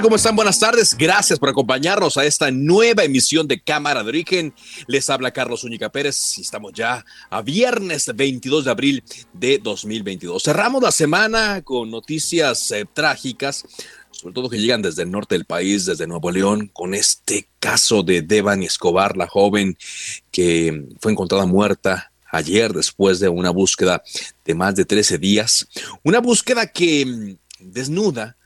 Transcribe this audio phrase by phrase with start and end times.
[0.00, 0.34] ¿Cómo están?
[0.34, 0.96] Buenas tardes.
[0.96, 4.54] Gracias por acompañarnos a esta nueva emisión de Cámara de Origen.
[4.86, 10.42] Les habla Carlos Zúñiga Pérez y estamos ya a viernes 22 de abril de 2022.
[10.42, 13.64] Cerramos la semana con noticias eh, trágicas
[14.10, 18.02] sobre todo que llegan desde el norte del país, desde Nuevo León, con este caso
[18.02, 19.76] de Devani Escobar, la joven
[20.30, 24.02] que fue encontrada muerta ayer después de una búsqueda
[24.44, 25.68] de más de 13 días.
[26.02, 28.36] Una búsqueda que mm, desnuda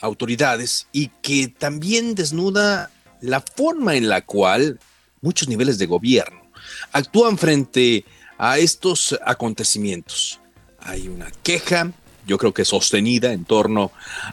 [0.00, 4.78] autoridades y que también desnuda la forma en la cual
[5.20, 6.40] muchos niveles de gobierno
[6.92, 8.04] actúan frente
[8.38, 10.40] a estos acontecimientos.
[10.80, 11.90] Hay una queja,
[12.28, 13.90] yo creo que sostenida en torno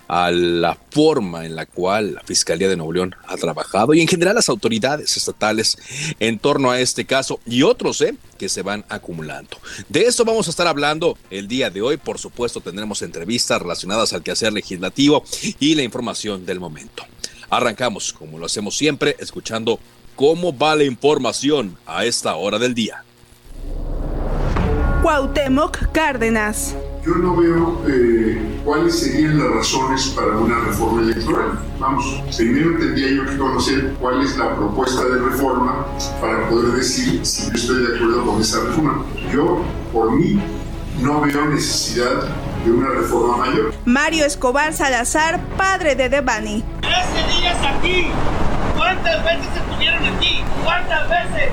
[0.08, 4.08] a la forma en la cual la Fiscalía de Nuevo León ha trabajado y en
[4.08, 5.78] general las autoridades estatales
[6.20, 8.16] en torno a este caso y otros ¿eh?
[8.38, 9.58] que se van acumulando.
[9.88, 11.96] De esto vamos a estar hablando el día de hoy.
[11.96, 15.24] Por supuesto, tendremos entrevistas relacionadas al quehacer legislativo
[15.60, 17.06] y la información del momento.
[17.50, 19.80] Arrancamos, como lo hacemos siempre, escuchando
[20.18, 23.06] cómo va la información a esta hora del día.
[25.02, 31.60] Cuauhtémoc Cárdenas yo no veo eh, cuáles serían las razones para una reforma electoral.
[31.80, 35.86] Vamos, primero tendría yo que conocer cuál es la propuesta de reforma
[36.20, 39.06] para poder decir si yo estoy de acuerdo con esa reforma.
[39.32, 39.62] Yo,
[39.94, 40.42] por mí,
[41.00, 42.24] no veo necesidad
[42.66, 43.74] de una reforma mayor.
[43.86, 46.64] Mario Escobar Salazar, padre de Devani.
[46.82, 48.08] 13 días aquí.
[48.76, 50.44] ¿Cuántas veces estuvieron aquí?
[50.64, 51.52] ¿Cuántas veces?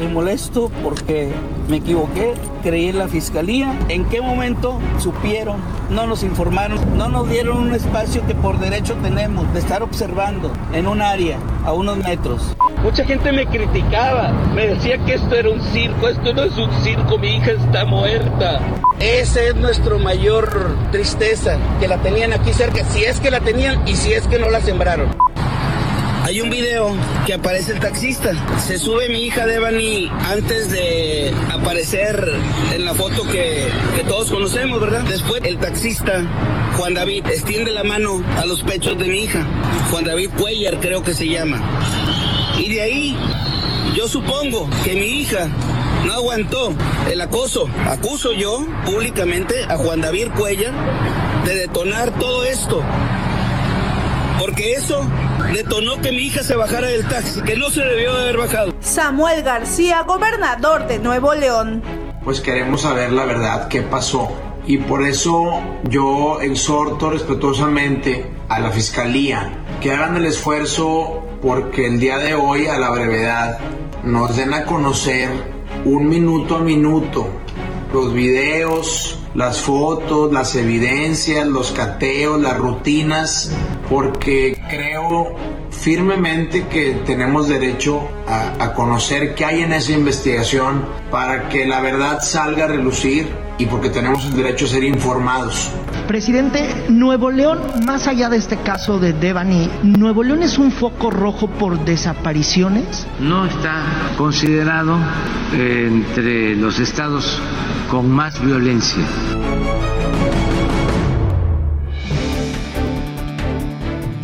[0.00, 1.30] Y molesto porque
[1.68, 3.72] me equivoqué, creí en la fiscalía.
[3.88, 5.60] ¿En qué momento supieron?
[5.90, 10.50] No nos informaron, no nos dieron un espacio que por derecho tenemos de estar observando
[10.72, 12.56] en un área a unos metros.
[12.82, 16.72] Mucha gente me criticaba, me decía que esto era un circo, esto no es un
[16.82, 18.60] circo, mi hija está muerta.
[18.98, 23.86] Esa es nuestra mayor tristeza, que la tenían aquí cerca, si es que la tenían
[23.86, 25.08] y si es que no la sembraron.
[26.30, 26.96] Hay un video
[27.26, 28.30] que aparece el taxista.
[28.60, 32.32] Se sube mi hija Devani antes de aparecer
[32.72, 33.66] en la foto que,
[34.06, 35.02] todos conocemos, ¿verdad?
[35.02, 36.22] Después el taxista,
[36.76, 39.44] Juan David, extiende la mano a los pechos de mi hija.
[39.90, 41.60] Juan David Cuellar creo que se llama.
[42.60, 43.16] Y de ahí
[43.96, 45.48] yo supongo que mi hija
[46.06, 46.72] no aguantó
[47.10, 47.68] el acoso.
[47.88, 50.74] Acuso yo públicamente a Juan David Cuellar
[51.44, 52.84] de detonar todo esto.
[54.38, 55.04] Porque eso
[55.52, 58.74] detonó que mi hija se bajara del taxi, que no se debió de haber bajado.
[58.80, 61.82] Samuel García, gobernador de Nuevo León.
[62.24, 64.30] Pues queremos saber la verdad, qué pasó.
[64.66, 69.50] Y por eso yo exhorto respetuosamente a la Fiscalía
[69.80, 73.58] que hagan el esfuerzo porque el día de hoy, a la brevedad,
[74.04, 75.30] nos den a conocer
[75.84, 77.39] un minuto a minuto
[77.92, 83.52] los videos, las fotos, las evidencias, los cateos, las rutinas,
[83.88, 85.34] porque creo
[85.70, 92.20] firmemente que tenemos derecho a, conocer qué hay en esa investigación para que la verdad
[92.22, 93.28] salga a relucir
[93.60, 95.70] y porque tenemos el derecho a ser informados.
[96.08, 101.10] Presidente, Nuevo León, más allá de este caso de Devani, ¿Nuevo León es un foco
[101.10, 103.06] rojo por desapariciones?
[103.20, 103.84] No está
[104.16, 104.96] considerado
[105.52, 107.38] eh, entre los estados
[107.90, 109.04] con más violencia.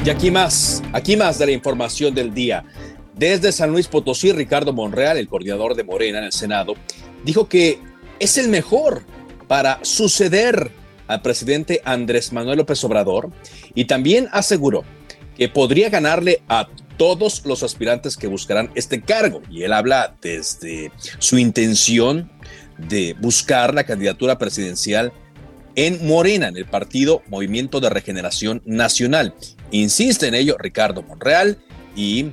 [0.02, 2.64] Y aquí más, aquí más de la información del día.
[3.14, 6.74] Desde San Luis Potosí, Ricardo Monreal, el coordinador de Morena en el Senado,
[7.22, 7.80] dijo que
[8.18, 9.02] es el mejor
[9.48, 10.70] para suceder
[11.06, 13.30] al presidente Andrés Manuel López Obrador
[13.74, 14.84] y también aseguró
[15.36, 19.42] que podría ganarle a todos los aspirantes que buscarán este cargo.
[19.50, 22.30] Y él habla desde su intención
[22.78, 25.12] de buscar la candidatura presidencial
[25.74, 29.34] en Morena, en el partido Movimiento de Regeneración Nacional.
[29.70, 31.58] Insiste en ello Ricardo Monreal
[31.94, 32.30] y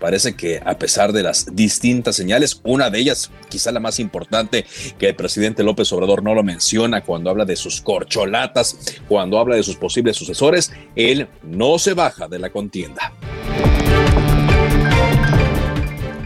[0.00, 4.66] parece que a pesar de las distintas señales, una de ellas, quizá la más importante,
[4.98, 8.78] que el presidente López Obrador no lo menciona cuando habla de sus corcholatas,
[9.08, 13.12] cuando habla de sus posibles sucesores, él no se baja de la contienda.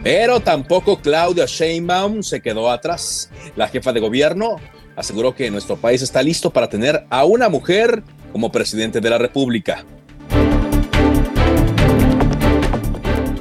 [0.03, 3.31] Pero tampoco Claudia Sheinbaum se quedó atrás.
[3.55, 4.57] La jefa de gobierno
[4.97, 8.03] aseguró que nuestro país está listo para tener a una mujer
[8.33, 9.85] como presidente de la República.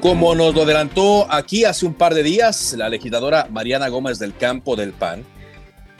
[0.02, 4.36] Como nos lo adelantó aquí hace un par de días la legisladora Mariana Gómez del
[4.36, 5.24] Campo del PAN,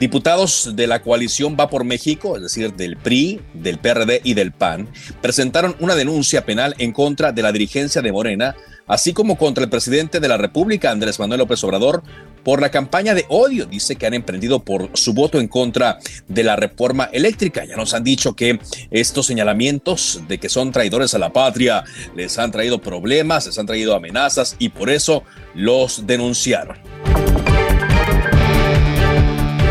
[0.00, 4.50] diputados de la coalición Va por México, es decir, del PRI, del PRD y del
[4.50, 4.88] PAN,
[5.20, 8.56] presentaron una denuncia penal en contra de la dirigencia de Morena
[8.86, 12.02] así como contra el presidente de la República, Andrés Manuel López Obrador,
[12.44, 15.98] por la campaña de odio, dice que han emprendido por su voto en contra
[16.28, 17.64] de la reforma eléctrica.
[17.64, 18.58] Ya nos han dicho que
[18.90, 21.84] estos señalamientos de que son traidores a la patria
[22.16, 25.24] les han traído problemas, les han traído amenazas y por eso
[25.54, 26.76] los denunciaron.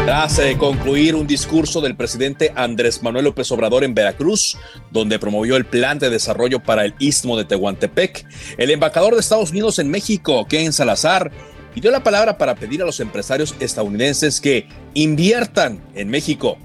[0.06, 4.58] Tras eh, concluir un discurso del presidente Andrés Manuel López Obrador en Veracruz,
[4.90, 8.26] donde promovió el plan de desarrollo para el istmo de Tehuantepec,
[8.58, 11.32] el embajador de Estados Unidos en México, Ken Salazar,
[11.80, 16.58] dio la palabra para pedir a los empresarios estadounidenses que inviertan en México.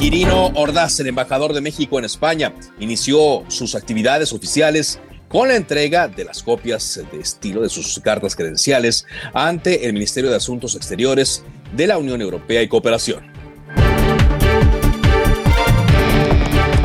[0.00, 4.98] Quirino Ordaz, el embajador de México en España, inició sus actividades oficiales
[5.28, 10.30] con la entrega de las copias de estilo de sus cartas credenciales ante el Ministerio
[10.30, 11.44] de Asuntos Exteriores
[11.76, 13.29] de la Unión Europea y Cooperación.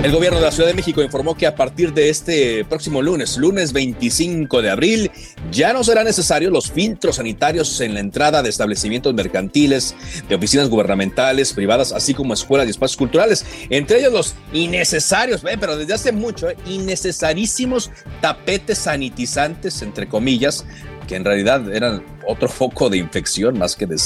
[0.06, 3.38] El gobierno de la Ciudad de México informó que a partir de este próximo lunes,
[3.38, 5.12] lunes 25 de abril,
[5.52, 9.96] ya no serán necesarios los filtros sanitarios en la entrada de establecimientos mercantiles,
[10.30, 13.48] de oficinas gubernamentales, privadas, así como escuelas y espacios culturales.
[13.72, 17.90] Entre ellos los innecesarios, eh, pero desde hace mucho, eh, innecesarísimos
[18.22, 20.68] tapetes sanitizantes, entre comillas,
[21.06, 23.98] que en realidad eran otro foco de infección más que de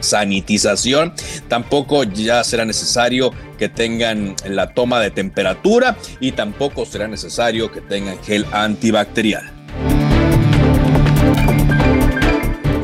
[0.00, 1.12] sanitización.
[1.48, 7.80] Tampoco ya será necesario que tengan la toma de temperatura y tampoco será necesario que
[7.80, 9.57] tengan gel antibacterial.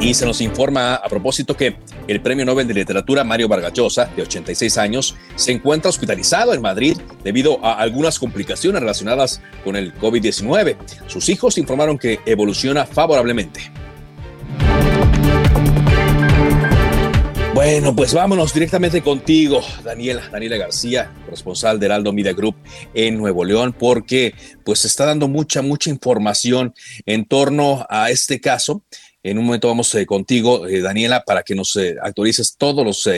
[0.05, 4.05] Y se nos informa a propósito que el Premio Nobel de Literatura Mario Vargas Llosa,
[4.15, 9.95] de 86 años, se encuentra hospitalizado en Madrid debido a algunas complicaciones relacionadas con el
[9.95, 10.77] COVID-19.
[11.07, 13.73] Sus hijos informaron que evoluciona favorablemente.
[17.55, 22.57] Bueno, pues vámonos directamente contigo, Daniela, Daniela García, responsable de Heraldo Media Group
[22.93, 24.35] en Nuevo León, porque
[24.67, 26.75] pues está dando mucha, mucha información
[27.07, 28.83] en torno a este caso.
[29.25, 33.09] En un momento vamos eh, contigo, eh, Daniela, para que nos eh, actualices todos los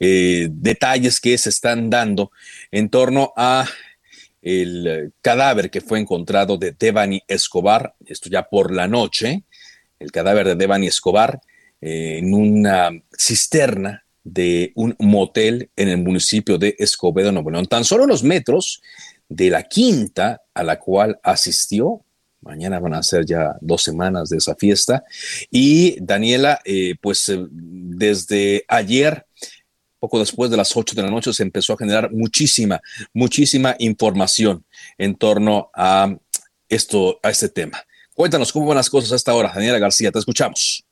[0.00, 2.32] detalles que se están dando
[2.72, 3.64] en torno a
[4.42, 9.44] el cadáver que fue encontrado de Devani Escobar, esto ya por la noche,
[10.00, 11.40] el cadáver de Devani Escobar
[11.80, 18.04] en una cisterna de un motel en el municipio de Escobedo, Nuevo León, tan solo
[18.04, 18.82] unos metros
[19.28, 22.03] de la quinta a la cual asistió.
[22.44, 25.02] Mañana van a ser ya dos semanas de esa fiesta.
[25.50, 29.26] Y Daniela, eh, pues eh, desde ayer,
[29.98, 32.80] poco después de las ocho de la noche, se empezó a generar muchísima,
[33.12, 34.64] muchísima información
[34.98, 36.14] en torno a
[36.68, 37.78] esto, a este tema.
[38.14, 39.50] Cuéntanos cómo van las cosas hasta ahora.
[39.54, 40.84] Daniela García, te escuchamos.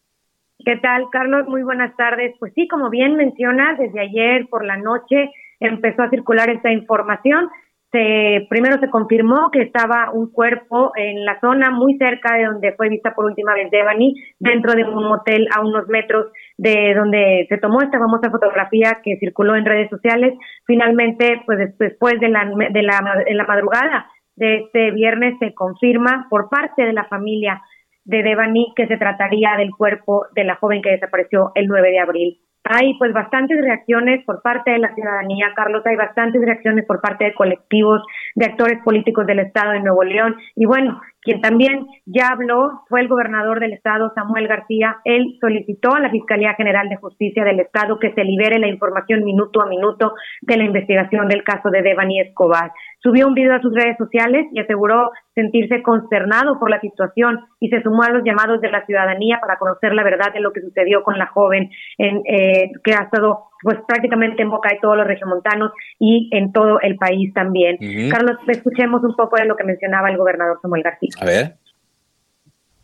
[0.64, 1.46] ¿Qué tal, Carlos?
[1.48, 2.34] Muy buenas tardes.
[2.38, 7.48] Pues sí, como bien menciona, desde ayer por la noche empezó a circular esta información.
[7.92, 12.72] Se, primero se confirmó que estaba un cuerpo en la zona muy cerca de donde
[12.72, 17.46] fue vista por última vez Devani, dentro de un motel a unos metros de donde
[17.50, 20.32] se tomó esta famosa fotografía que circuló en redes sociales.
[20.66, 24.06] Finalmente, pues después de la, de la, de la madrugada
[24.36, 27.60] de este viernes se confirma por parte de la familia
[28.04, 31.98] de Devani que se trataría del cuerpo de la joven que desapareció el 9 de
[32.00, 32.40] abril.
[32.64, 37.24] Hay pues bastantes reacciones por parte de la ciudadanía, Carlos, hay bastantes reacciones por parte
[37.24, 38.02] de colectivos,
[38.36, 40.36] de actores políticos del Estado de Nuevo León.
[40.54, 44.98] Y bueno, quien también ya habló fue el gobernador del Estado, Samuel García.
[45.04, 49.24] Él solicitó a la Fiscalía General de Justicia del Estado que se libere la información
[49.24, 53.60] minuto a minuto de la investigación del caso de Devani Escobar subió un video a
[53.60, 58.22] sus redes sociales y aseguró sentirse consternado por la situación y se sumó a los
[58.22, 61.70] llamados de la ciudadanía para conocer la verdad de lo que sucedió con la joven
[61.98, 66.52] en, eh, que ha estado pues prácticamente en boca de todos los regiomontanos y en
[66.52, 67.78] todo el país también.
[68.10, 71.10] Carlos, escuchemos un poco de lo que mencionaba el gobernador Samuel García.
[71.20, 71.56] A ver.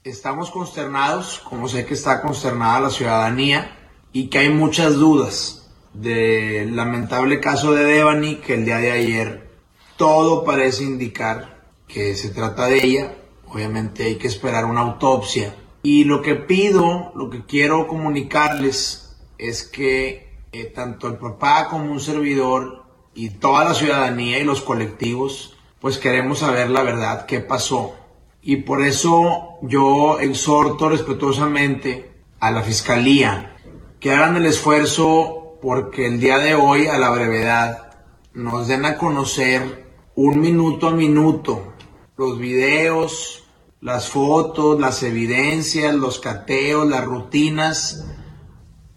[0.04, 3.72] Estamos consternados, como sé que está consternada la ciudadanía
[4.12, 9.48] y que hay muchas dudas del lamentable caso de Devani que el día de ayer
[9.96, 11.58] todo parece indicar
[11.88, 13.14] que se trata de ella.
[13.48, 15.54] Obviamente hay que esperar una autopsia.
[15.82, 21.92] Y lo que pido, lo que quiero comunicarles es que eh, tanto el papá como
[21.92, 27.40] un servidor y toda la ciudadanía y los colectivos, pues queremos saber la verdad, qué
[27.40, 27.94] pasó.
[28.42, 33.56] Y por eso yo exhorto respetuosamente a la fiscalía
[34.00, 37.90] que hagan el esfuerzo porque el día de hoy, a la brevedad,
[38.32, 41.74] nos den a conocer un minuto a minuto
[42.16, 43.44] los videos,
[43.80, 48.04] las fotos, las evidencias, los cateos, las rutinas,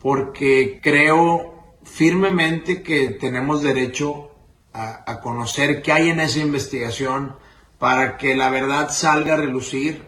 [0.01, 4.31] porque creo firmemente que tenemos derecho
[4.73, 7.35] a, conocer qué hay en esa investigación
[7.77, 10.03] para que la verdad salga a relucir.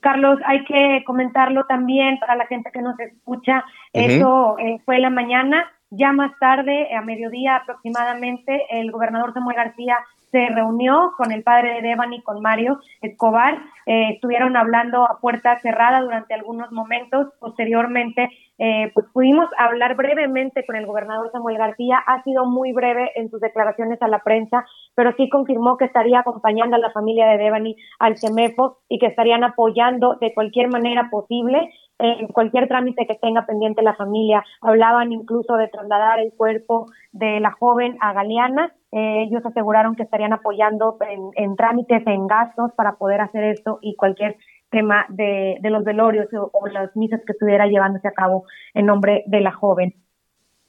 [0.00, 3.64] Carlos, hay que comentarlo también para la gente que nos escucha.
[3.92, 5.70] Eso eh, fue la mañana.
[5.90, 9.98] Ya más tarde, a mediodía aproximadamente, el gobernador Samuel García
[10.30, 13.58] se reunió con el padre de Devani, con Mario Escobar.
[13.86, 17.28] Eh, estuvieron hablando a puerta cerrada durante algunos momentos.
[17.40, 21.98] Posteriormente, eh, pues pudimos hablar brevemente con el gobernador Samuel García.
[22.06, 26.20] Ha sido muy breve en sus declaraciones a la prensa, pero sí confirmó que estaría
[26.20, 31.08] acompañando a la familia de Devani al CEMEFO y que estarían apoyando de cualquier manera
[31.10, 31.70] posible
[32.02, 34.42] en cualquier trámite que tenga pendiente la familia.
[34.62, 38.72] Hablaban incluso de trasladar el cuerpo de la joven a Galeana.
[38.92, 40.98] Eh, ellos aseguraron que estarían apoyando
[41.36, 44.36] en, trámites, en gastos para poder hacer esto y cualquier
[44.70, 48.44] tema de, los velorios o, las misas que estuviera llevándose a cabo
[48.74, 49.94] en nombre de la joven.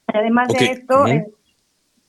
[0.07, 1.25] Además de esto, eh,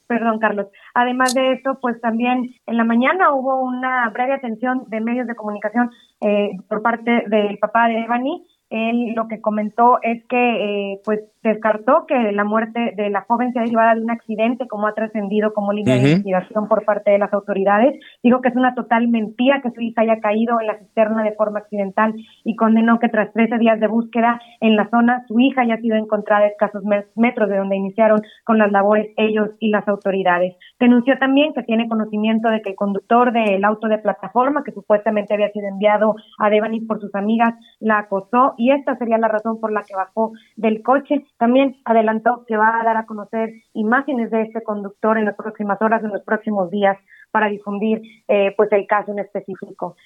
[0.07, 5.01] perdón Carlos, además de esto, pues también en la mañana hubo una breve atención de
[5.01, 5.91] medios de comunicación
[6.21, 11.21] eh, por parte del papá de Evany, él lo que comentó es que eh, pues
[11.43, 15.53] descartó que la muerte de la joven sea derivada de un accidente como ha trascendido
[15.53, 18.01] como línea de investigación por parte de las autoridades.
[18.23, 21.33] Dijo que es una total mentira que su hija haya caído en la cisterna de
[21.33, 22.15] forma accidental
[22.45, 25.97] y condenó que tras 13 días de búsqueda en la zona su hija haya sido
[25.97, 26.83] encontrada a escasos
[27.17, 30.57] metros de donde iniciaron con las labores ellos y las autoridades.
[30.79, 35.35] Denunció también que tiene conocimiento de que el conductor del auto de plataforma que supuestamente
[35.35, 39.59] había sido enviado a Devanis por sus amigas la acosó y esta sería la razón
[39.59, 41.27] por la que bajó del coche.
[41.37, 45.83] También adelantó que va a dar a conocer imágenes de este conductor en las próximas
[45.83, 46.97] horas, en los próximos días,
[47.33, 49.97] para difundir eh, pues el caso en específico.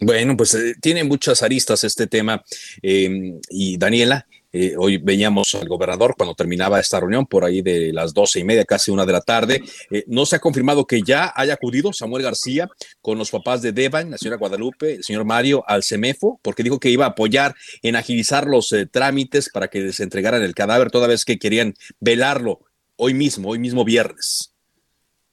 [0.00, 2.42] Bueno, pues eh, tiene muchas aristas este tema.
[2.82, 7.92] Eh, y Daniela, eh, hoy veíamos al gobernador cuando terminaba esta reunión por ahí de
[7.92, 9.62] las doce y media, casi una de la tarde.
[9.90, 12.68] Eh, no se ha confirmado que ya haya acudido Samuel García
[13.02, 16.80] con los papás de Devan, la señora Guadalupe, el señor Mario al CEMEFO, porque dijo
[16.80, 20.90] que iba a apoyar en agilizar los eh, trámites para que les entregaran el cadáver
[20.90, 22.60] toda vez que querían velarlo
[22.96, 24.54] hoy mismo, hoy mismo viernes.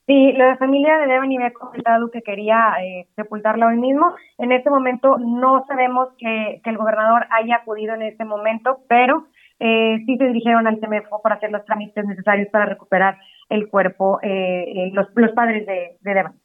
[0.08, 4.16] Sí, la familia de Devani me ha comentado que quería eh, sepultarla hoy mismo.
[4.38, 9.28] En este momento no sabemos que, el gobernador haya acudido en este momento, pero
[9.60, 13.18] eh, sí se dirigieron al CEMEFO para hacer los trámites necesarios para recuperar
[13.50, 16.36] el cuerpo, eh, eh los, los, padres de, de Devani.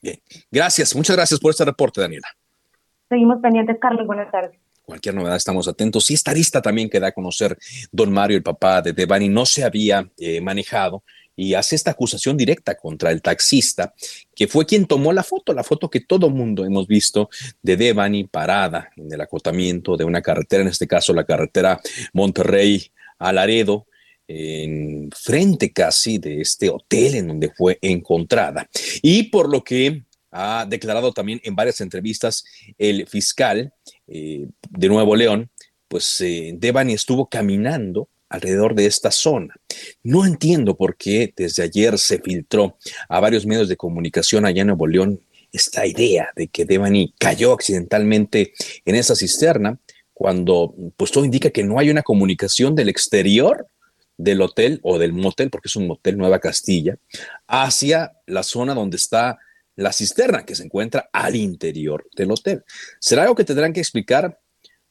[0.00, 0.16] Bien,
[0.50, 2.28] gracias, muchas gracias por este reporte, Daniela.
[3.10, 6.10] Seguimos pendientes, Carlos, buenas tardes cualquier novedad estamos atentos.
[6.10, 7.56] Y esta lista también que da a conocer
[7.92, 10.04] don Mario, el papá de Devani, no se había
[10.42, 11.04] manejado
[11.36, 13.94] y hace esta acusación directa contra el taxista,
[14.34, 17.30] que fue quien tomó la foto, la foto que todo mundo hemos visto
[17.62, 21.80] de Devani parada en el acotamiento de una carretera, en este caso la carretera
[22.12, 23.86] Monterrey a Laredo,
[24.32, 28.68] en frente casi de este hotel en donde fue encontrada.
[29.02, 32.44] Y por lo que ha declarado también en varias entrevistas
[32.78, 33.72] el fiscal
[34.06, 35.50] eh, de Nuevo León,
[35.88, 39.54] pues eh, Devani estuvo caminando alrededor de esta zona.
[40.02, 44.68] No entiendo por qué desde ayer se filtró a varios medios de comunicación allá en
[44.68, 45.20] Nuevo León
[45.52, 49.78] esta idea de que Devani cayó accidentalmente en esa cisterna,
[50.14, 53.66] cuando pues todo indica que no hay una comunicación del exterior
[54.16, 56.96] del hotel o del motel, porque es un motel Nueva Castilla,
[57.46, 59.38] hacia la zona donde está
[59.76, 62.62] la cisterna que se encuentra al interior del hotel.
[63.00, 64.38] Será algo que tendrán que explicar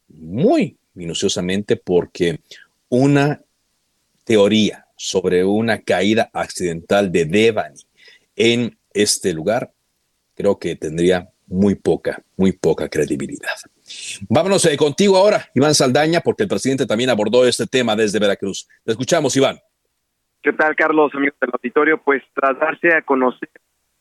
[0.07, 2.39] muy minuciosamente porque
[2.89, 3.41] una
[4.25, 7.81] teoría sobre una caída accidental de Devani
[8.35, 9.71] en este lugar,
[10.35, 13.55] creo que tendría muy poca, muy poca credibilidad.
[14.29, 18.67] Vámonos eh, contigo ahora, Iván Saldaña, porque el presidente también abordó este tema desde Veracruz.
[18.83, 19.57] Te escuchamos, Iván.
[20.41, 22.01] ¿Qué tal, Carlos, amigos del auditorio?
[22.01, 23.49] Pues tras darse a conocer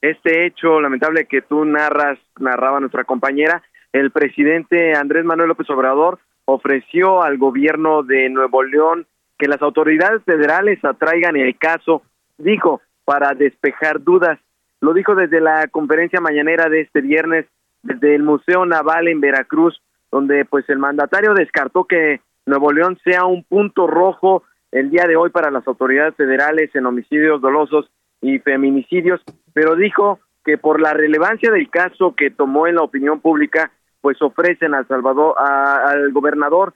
[0.01, 6.21] este hecho lamentable que tú narras, narraba nuestra compañera, el presidente Andrés Manuel López Obrador
[6.51, 9.07] ofreció al gobierno de Nuevo León
[9.39, 12.01] que las autoridades federales atraigan el caso,
[12.39, 14.39] dijo, para despejar dudas.
[14.81, 17.45] Lo dijo desde la conferencia mañanera de este viernes
[17.83, 19.79] desde el Museo Naval en Veracruz,
[20.11, 25.17] donde pues el mandatario descartó que Nuevo León sea un punto rojo el día de
[25.17, 27.91] hoy para las autoridades federales en homicidios dolosos
[28.23, 29.21] y feminicidios,
[29.53, 34.21] pero dijo que por la relevancia del caso que tomó en la opinión pública, pues
[34.23, 36.75] ofrecen al Salvador al gobernador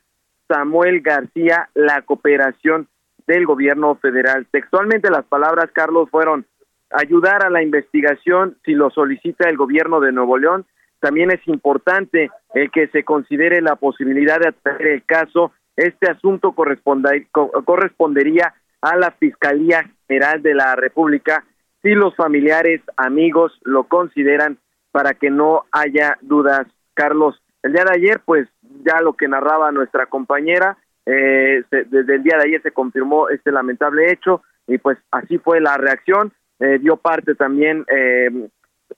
[0.49, 2.89] Samuel García la cooperación
[3.27, 4.47] del gobierno federal.
[4.51, 6.47] Textualmente las palabras Carlos fueron
[6.91, 10.67] ayudar a la investigación si lo solicita el gobierno de Nuevo León.
[11.01, 15.53] También es importante el que se considere la posibilidad de atraer el caso.
[15.77, 21.45] Este asunto correspondería a la Fiscalía General de la República
[21.83, 24.59] si los familiares, amigos lo consideran
[24.93, 26.67] para que no haya dudas.
[26.95, 28.49] Carlos, el día de ayer, pues
[28.85, 33.51] ya lo que narraba nuestra compañera, eh, desde el día de ayer se confirmó este
[33.51, 36.33] lamentable hecho y pues así fue la reacción.
[36.61, 38.31] Eh, dio parte también eh,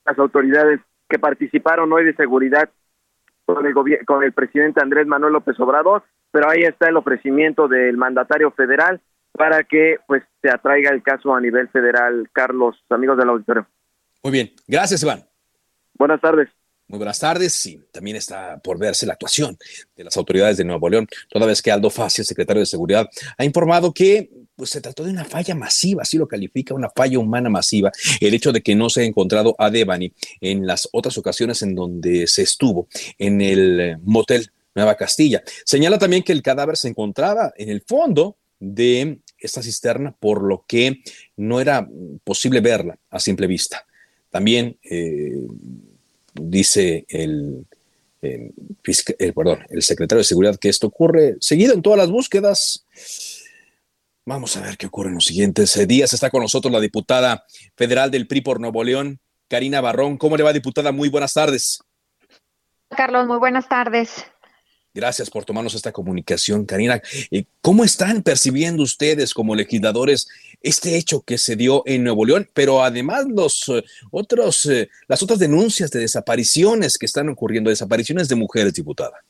[0.05, 2.69] las autoridades que participaron hoy de seguridad
[3.47, 3.75] con el,
[4.05, 9.01] con el presidente Andrés Manuel López Obrador, pero ahí está el ofrecimiento del mandatario federal
[9.33, 13.67] para que pues se atraiga el caso a nivel federal, Carlos, amigos del auditorio.
[14.23, 15.25] Muy bien, gracias Iván.
[15.99, 16.49] Buenas tardes.
[16.87, 17.53] Muy buenas tardes.
[17.55, 19.57] Sí, también está por verse la actuación
[19.97, 23.45] de las autoridades de Nuevo León, toda vez que Aldo Facia, secretario de Seguridad, ha
[23.45, 27.49] informado que pues, se trató de una falla masiva, así lo califica, una falla humana
[27.49, 31.63] masiva, el hecho de que no se ha encontrado a Devani en las otras ocasiones
[31.63, 32.87] en donde se estuvo,
[33.19, 35.43] en el eh, motel Nueva Castilla.
[35.65, 40.65] Señala también que el cadáver se encontraba en el fondo de esta cisterna, por lo
[40.67, 41.03] que
[41.37, 41.89] no era
[42.25, 43.87] posible verla a simple vista.
[44.31, 45.41] También eh,
[46.35, 47.67] dice el,
[48.23, 48.53] el,
[49.35, 52.87] perdón, el secretario de Seguridad que esto ocurre seguido en todas las búsquedas.
[54.27, 56.13] Vamos a ver qué ocurre en los siguientes eh, días.
[56.13, 57.45] Está con nosotros la diputada
[57.77, 60.17] federal del PRI por Nuevo León, Karina Barrón.
[60.17, 60.93] ¿Cómo le va, diputada?
[60.93, 61.81] Muy buenas tardes.
[62.89, 64.25] Carlos, muy buenas tardes.
[64.95, 67.03] Gracias por tomarnos esta comunicación, Karina.
[67.33, 70.29] Eh, ¿Cómo están percibiendo ustedes como legisladores
[70.63, 75.21] este hecho que se dio en Nuevo León, pero además los eh, otros, eh, las
[75.21, 79.25] otras denuncias de desapariciones que están ocurriendo, desapariciones de mujeres, diputada?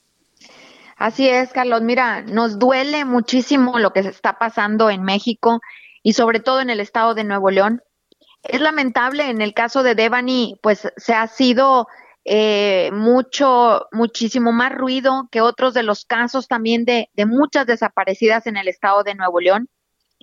[0.98, 1.81] Así es, Carlos.
[1.81, 5.62] Mira, nos duele muchísimo lo que se está pasando en México
[6.03, 7.81] y sobre todo en el estado de Nuevo León.
[8.42, 11.88] Es lamentable en el caso de Devani, pues se ha sido
[12.25, 18.57] eh, mucho, muchísimo más ruido que otros de los casos también de, muchas desaparecidas en
[18.57, 19.69] el estado de Nuevo León.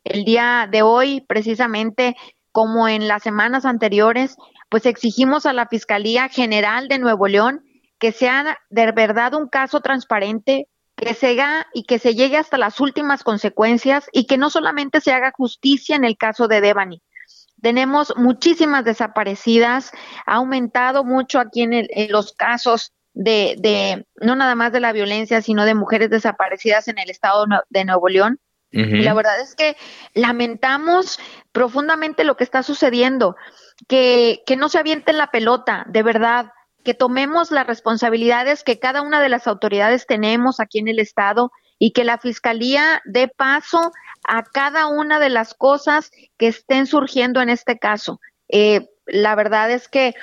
[0.03, 2.15] El día de hoy, precisamente,
[2.51, 4.35] como en las semanas anteriores,
[4.69, 7.63] pues exigimos a la Fiscalía General de Nuevo León
[7.99, 12.57] que sea de verdad un caso transparente, que se haga y que se llegue hasta
[12.57, 17.03] las últimas consecuencias y que no solamente se haga justicia en el caso de Devani,
[17.61, 19.91] tenemos muchísimas desaparecidas,
[20.25, 25.41] ha aumentado mucho aquí en, los casos de, de, no nada más de la violencia,
[25.41, 28.39] sino de mujeres desaparecidas en el estado de Nuevo León.
[28.73, 29.75] Y la verdad es que
[30.13, 31.19] lamentamos
[31.51, 33.35] profundamente lo que está sucediendo,
[33.89, 36.53] que, que no se avienten la pelota, de verdad,
[36.85, 41.51] que tomemos las responsabilidades que cada una de las autoridades tenemos aquí en el Estado
[41.79, 43.91] y que la Fiscalía dé paso
[44.27, 48.19] a cada una de las cosas que estén surgiendo en este caso.
[48.49, 50.13] Eh, la verdad es que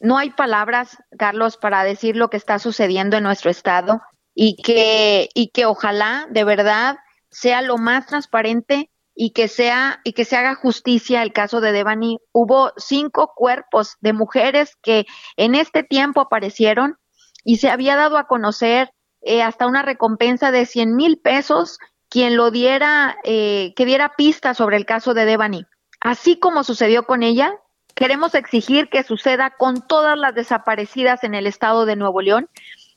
[0.00, 4.00] no hay palabras, Carlos, para decir lo que está sucediendo en nuestro estado
[4.34, 6.96] y que, y que ojalá de verdad
[7.30, 11.72] sea lo más transparente y que sea y que se haga justicia el caso de
[11.72, 12.18] Devani.
[12.32, 16.96] Hubo cinco cuerpos de mujeres que en este tiempo aparecieron
[17.44, 21.78] y se había dado a conocer eh, hasta una recompensa de 100 mil pesos
[22.12, 25.64] quien lo diera, eh, que diera pistas sobre el caso de Devani.
[25.98, 27.54] Así como sucedió con ella,
[27.94, 32.50] queremos exigir que suceda con todas las desaparecidas en el estado de Nuevo León.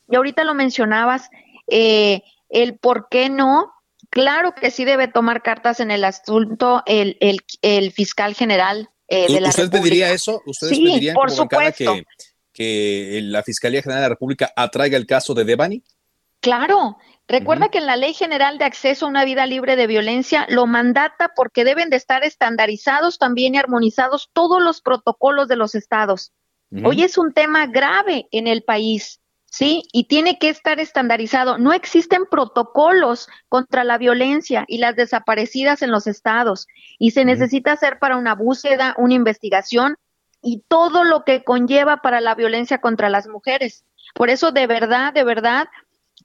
[0.10, 1.30] Y ahorita lo mencionabas,
[1.68, 3.72] eh, el por qué no.
[4.10, 7.18] Claro que sí debe tomar cartas en el asunto el,
[7.62, 10.42] el, fiscal general eh, de la ¿Usted pediría eso?
[10.46, 11.94] ¿Ustedes sí, pedirían por supuesto.
[11.94, 12.04] Que,
[12.52, 15.82] que la Fiscalía General de la República atraiga el caso de Devani?
[16.42, 16.98] Claro,
[17.28, 20.68] Recuerda que en la Ley General de Acceso a una Vida Libre de Violencia lo
[20.68, 26.32] mandata porque deben de estar estandarizados también y armonizados todos los protocolos de los estados.
[26.84, 29.84] Hoy es un tema grave en el país, ¿sí?
[29.94, 31.58] Y tiene que estar estandarizado.
[31.58, 36.68] No existen protocolos contra la violencia y las desaparecidas en los estados
[37.00, 39.96] y se necesita hacer para una búsqueda, una investigación
[40.42, 43.84] y todo lo que conlleva para la violencia contra las mujeres.
[44.14, 45.68] Por eso, de verdad, de verdad,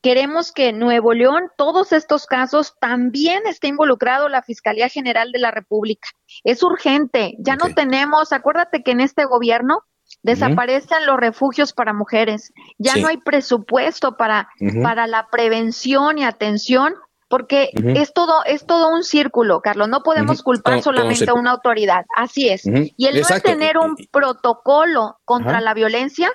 [0.02, 5.50] Queremos que Nuevo León, todos estos casos, también esté involucrado la Fiscalía General de la
[5.50, 6.08] República.
[6.42, 9.82] Es urgente, ya no tenemos, acuérdate que en este gobierno
[10.22, 14.48] desaparecen los refugios para mujeres, ya no hay presupuesto para,
[14.82, 16.94] para la prevención y atención
[17.30, 19.88] porque es todo es todo un círculo, Carlos.
[19.88, 22.04] No podemos culpar solamente a una autoridad.
[22.16, 22.66] Así es.
[22.66, 26.32] Y el no tener un protocolo contra la violencia,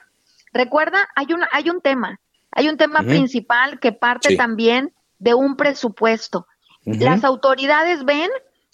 [0.54, 2.22] recuerda, hay un hay un tema,
[2.56, 6.48] hay un tema principal que parte también de un presupuesto.
[6.86, 8.30] Las autoridades ven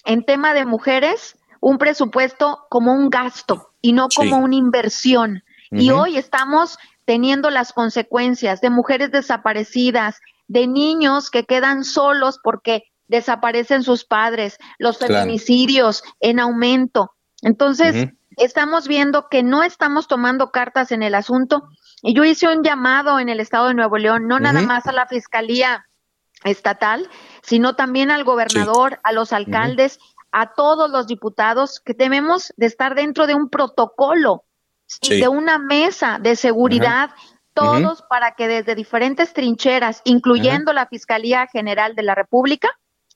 [0.06, 5.44] en tema de mujeres un presupuesto como un gasto y no como una inversión.
[5.72, 12.84] Y hoy estamos teniendo las consecuencias de mujeres desaparecidas, de niños que quedan solos porque
[13.08, 17.12] desaparecen sus padres, los feminicidios en aumento.
[17.42, 21.70] Entonces, estamos viendo que no estamos tomando cartas en el asunto.
[22.02, 24.92] Y yo hice un llamado en el estado de Nuevo León, no nada más a
[24.92, 25.86] la Fiscalía
[26.44, 27.08] Estatal,
[27.44, 30.00] sino también al gobernador, a los alcaldes,
[30.32, 34.46] a todos los diputados, que tememos de estar dentro de un protocolo,
[35.02, 37.12] de una mesa de seguridad
[37.54, 42.70] todos para que desde diferentes trincheras, incluyendo la Fiscalía General de la República,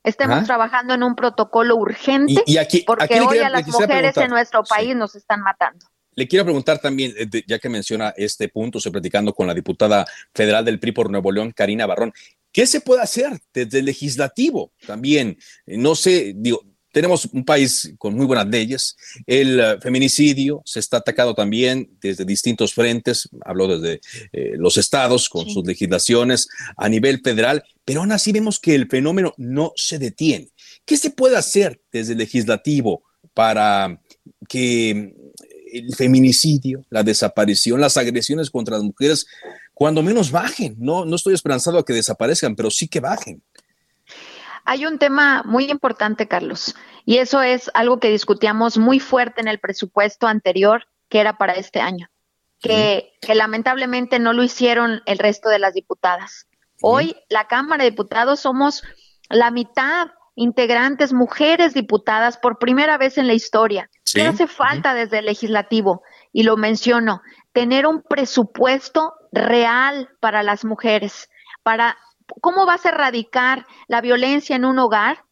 [0.04, 2.44] estemos trabajando en un protocolo urgente,
[2.86, 5.86] porque hoy a las mujeres en nuestro país nos están matando.
[6.16, 10.04] Le quiero preguntar también, eh, ya que menciona este punto, estoy platicando con la diputada
[10.34, 12.12] federal del PRI por Nuevo León, Karina Barrón.
[12.50, 15.38] ¿Qué se puede hacer desde el legislativo también?
[15.66, 16.62] Eh, no sé, digo,
[16.96, 18.96] tenemos un país con muy buenas leyes.
[19.26, 23.28] El eh, feminicidio se está atacado también desde distintos frentes.
[23.44, 24.00] Habló desde
[24.32, 26.48] eh, los estados con sus legislaciones
[26.78, 30.48] a nivel federal, pero aún así vemos que el fenómeno no se detiene.
[30.86, 33.02] ¿Qué se puede hacer desde el legislativo
[33.34, 34.00] para
[34.48, 35.14] que
[35.72, 39.26] el feminicidio, la desaparición, las agresiones contra las mujeres,
[39.74, 40.76] cuando menos bajen?
[40.78, 43.42] No, no estoy esperanzado a que desaparezcan, pero sí que bajen.
[44.64, 46.74] Hay un tema muy importante, Carlos,
[47.04, 51.52] y eso es algo que discutíamos muy fuerte en el presupuesto anterior, que era para
[51.52, 52.10] este año,
[52.60, 56.48] que, lamentablemente no lo hicieron el resto de las diputadas.
[56.82, 58.82] Hoy la Cámara de Diputados somos
[59.28, 63.90] la mitad integrantes mujeres diputadas por primera vez en la historia.
[64.14, 66.02] ¿Qué hace falta desde el legislativo?
[66.32, 67.22] Y lo menciono,
[67.52, 71.28] tener un presupuesto real para las mujeres,
[71.62, 71.96] para
[72.40, 75.24] ¿cómo vas a erradicar la violencia en un hogar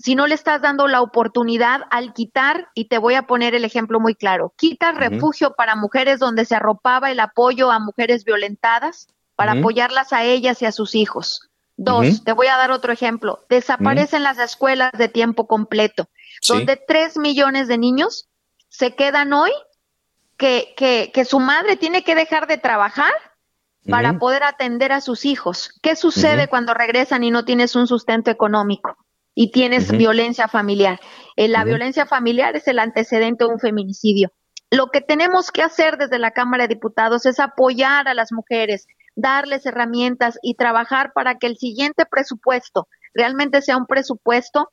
[0.00, 3.66] si no le estás dando la oportunidad al quitar, y te voy a poner el
[3.66, 9.08] ejemplo muy claro, quitas refugio para mujeres donde se arropaba el apoyo a mujeres violentadas
[9.36, 11.49] para apoyarlas a ellas y a sus hijos.
[11.82, 16.10] Dos, te voy a dar otro ejemplo, desaparecen las escuelas de tiempo completo,
[16.46, 18.28] donde tres millones de niños
[18.68, 19.50] se quedan hoy
[20.36, 23.12] que, que, que su madre tiene que dejar de trabajar
[23.88, 25.70] para poder atender a sus hijos.
[25.82, 28.98] ¿Qué sucede cuando regresan y no tienes un sustento económico
[29.34, 31.00] y tienes violencia familiar?
[31.36, 34.32] Eh, la violencia familiar es el antecedente de un feminicidio.
[34.70, 38.86] Lo que tenemos que hacer desde la Cámara de Diputados es apoyar a las mujeres,
[39.16, 44.70] darles herramientas y trabajar para que el siguiente presupuesto realmente sea un presupuesto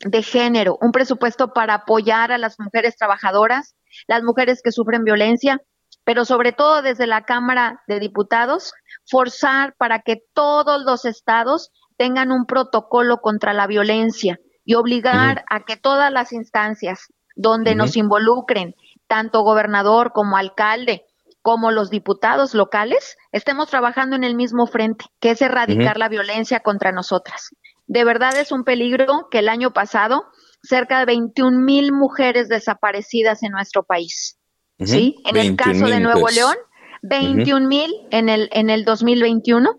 [0.00, 3.74] de género, un presupuesto para apoyar a las mujeres trabajadoras,
[4.06, 5.60] las mujeres que sufren violencia,
[6.04, 8.72] pero sobre todo desde la Cámara de Diputados,
[9.08, 15.64] forzar para que todos los estados tengan un protocolo contra la violencia y obligar a
[15.64, 18.74] que todas las instancias donde nos involucren,
[19.06, 21.05] tanto gobernador como alcalde,
[21.46, 26.58] como los diputados locales, estemos trabajando en el mismo frente, que es erradicar la violencia
[26.58, 27.50] contra nosotras.
[27.86, 30.24] De verdad es un peligro que el año pasado
[30.60, 34.40] cerca de 21 mil mujeres desaparecidas en nuestro país.
[34.80, 35.14] ¿sí?
[35.24, 36.56] En el caso de Nuevo León,
[37.02, 39.78] 21 mil en, el, en el 2021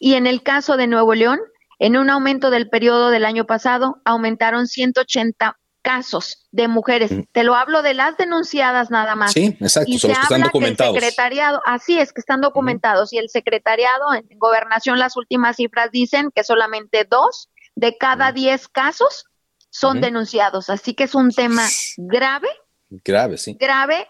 [0.00, 1.38] y en el caso de Nuevo León,
[1.78, 7.10] en un aumento del periodo del año pasado, aumentaron 180 casos de mujeres.
[7.32, 9.32] Te lo hablo de las denunciadas nada más.
[9.32, 10.92] Sí, exacto, y se habla están documentados.
[10.92, 13.10] Que el secretariado, así es, que están documentados.
[13.14, 18.68] Y el secretariado en gobernación, las últimas cifras dicen que solamente dos de cada diez
[18.68, 19.24] casos
[19.70, 20.68] son denunciados.
[20.68, 22.48] Así que es un tema grave.
[22.90, 23.56] Grave, sí.
[23.58, 24.06] Grave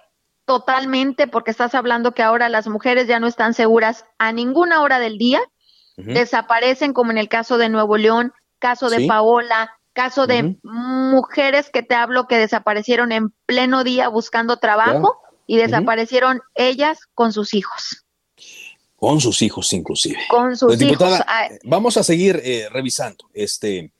[0.46, 4.98] totalmente porque estás hablando que ahora las mujeres ya no están seguras a ninguna hora
[4.98, 5.40] del día,
[5.96, 11.82] desaparecen como en el caso de Nuevo León, caso de Paola, caso de mujeres que
[11.82, 18.04] te hablo que desaparecieron en pleno día buscando trabajo y desaparecieron ellas con sus hijos.
[18.94, 20.20] Con sus hijos inclusive.
[20.30, 21.18] Con sus pues, hijos.
[21.64, 23.90] Vamos a seguir eh, revisando este,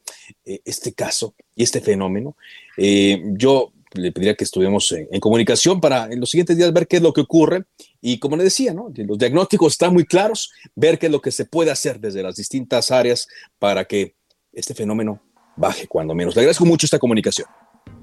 [0.44, 2.36] eh, este caso y este fenómeno.
[2.76, 6.98] Eh, yo le pediría que estuviéramos en, comunicación para en los siguientes días ver qué
[6.98, 7.64] es lo que ocurre
[8.00, 8.92] y como le decía, ¿no?
[8.94, 12.36] los diagnósticos están muy claros, ver qué es lo que se puede hacer desde las
[12.36, 13.26] distintas áreas
[13.58, 14.14] para que
[14.52, 15.20] este fenómeno
[15.58, 16.34] baje cuando menos.
[16.34, 17.48] Le agradezco mucho esta comunicación.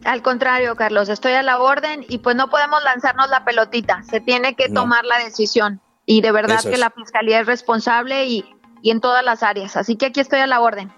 [0.03, 4.19] Al contrario, Carlos, estoy a la orden y pues no podemos lanzarnos la pelotita, se
[4.19, 8.45] tiene que tomar la decisión y de verdad que la fiscalía es responsable y,
[8.83, 10.91] y en todas las áreas, así que aquí estoy a la orden.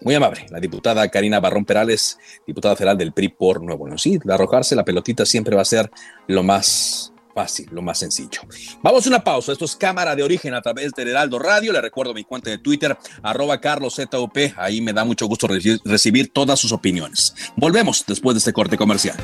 [0.00, 3.98] Muy amable, la diputada Karina Barrón Perales, diputada federal del PRI por Nuevo León.
[3.98, 5.90] Sí, arrojarse la pelotita siempre va a ser
[6.28, 8.40] lo más fácil, lo más sencillo.
[8.82, 9.52] Vamos a una pausa.
[9.52, 11.72] Esto es Cámara de Origen a través del Heraldo Radio.
[11.72, 14.36] Le recuerdo mi cuenta de Twitter, arroba carloszup.
[14.56, 17.32] Ahí me da mucho gusto recibir todas sus opiniones.
[17.54, 19.16] Volvemos después de este corte comercial.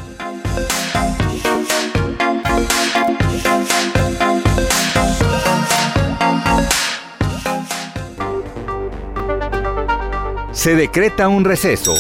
[10.53, 11.95] Se decreta un receso.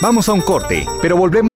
[0.00, 1.55] Vamos a un corte, pero volvemos.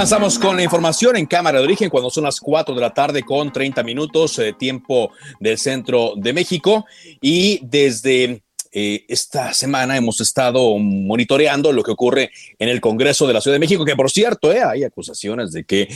[0.00, 3.22] Avanzamos con la información en Cámara de Origen cuando son las 4 de la tarde
[3.22, 6.86] con 30 minutos, eh, tiempo del centro de México.
[7.20, 13.32] Y desde eh, esta semana hemos estado monitoreando lo que ocurre en el Congreso de
[13.32, 15.88] la Ciudad de México, que por cierto, eh, hay acusaciones de que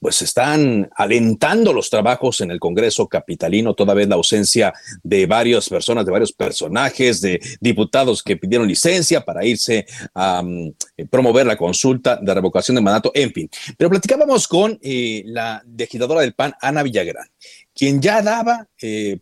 [0.00, 5.68] pues están alentando los trabajos en el Congreso capitalino, toda vez la ausencia de varias
[5.68, 10.72] personas, de varios personajes, de diputados que pidieron licencia para irse a mm,
[11.08, 13.48] promover la consulta de revocación de mandato, en fin.
[13.76, 17.28] Pero platicábamos con eh, la legisladora del PAN, Ana Villagrán,
[17.72, 18.66] quien ya daba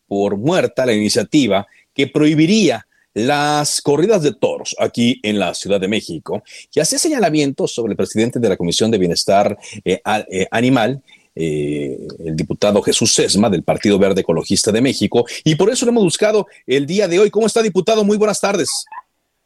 [0.06, 5.88] por muerta la iniciativa que prohibiría las corridas de toros aquí en la Ciudad de
[5.88, 6.42] México
[6.74, 10.00] y hace señalamientos sobre el presidente de la Comisión de Bienestar eh,
[10.30, 11.00] eh, Animal,
[11.36, 15.24] eh, el diputado Jesús Sesma del Partido Verde Ecologista de México.
[15.44, 17.30] Y por eso lo hemos buscado el día de hoy.
[17.30, 18.04] ¿Cómo está, diputado?
[18.04, 18.84] Muy buenas tardes.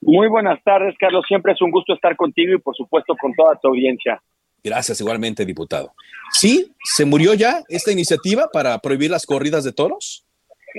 [0.01, 1.25] Muy buenas tardes, Carlos.
[1.27, 4.23] Siempre es un gusto estar contigo y, por supuesto, con toda tu audiencia.
[4.63, 5.93] Gracias, igualmente, diputado.
[6.33, 6.73] ¿Sí?
[6.85, 10.25] ¿Se murió ya esta iniciativa para prohibir las corridas de toros?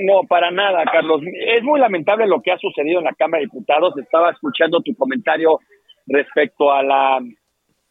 [0.02, 1.22] No, para nada, Carlos.
[1.24, 3.98] Es muy lamentable lo que ha sucedido en la Cámara de Diputados.
[3.98, 5.60] Estaba escuchando tu comentario
[6.08, 7.20] respecto a la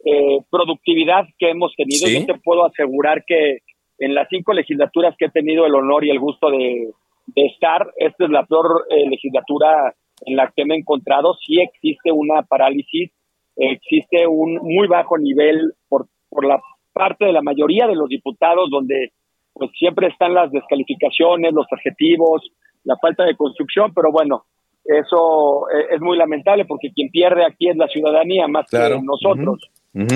[0.05, 2.09] eh, productividad que hemos tenido.
[2.09, 3.59] Yo te puedo asegurar que
[3.99, 6.92] en las cinco legislaturas que he tenido el honor y el gusto de,
[7.35, 11.35] estar, esta es la peor eh, legislatura en la que me he encontrado.
[11.35, 13.11] Sí existe una parálisis,
[13.57, 16.59] existe un muy bajo nivel por, por la
[16.94, 19.12] parte de la mayoría de los diputados, donde
[19.59, 22.51] pues siempre están las descalificaciones, los adjetivos,
[22.85, 24.44] la falta de construcción, pero bueno,
[24.85, 29.71] eso eh, es muy lamentable porque quien pierde aquí es la ciudadanía más que nosotros.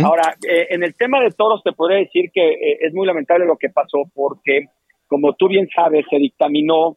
[0.04, 3.46] Ahora, eh, en el tema de toros te podría decir que eh, es muy lamentable
[3.46, 4.66] lo que pasó porque,
[5.08, 6.96] como tú bien sabes, se dictaminó,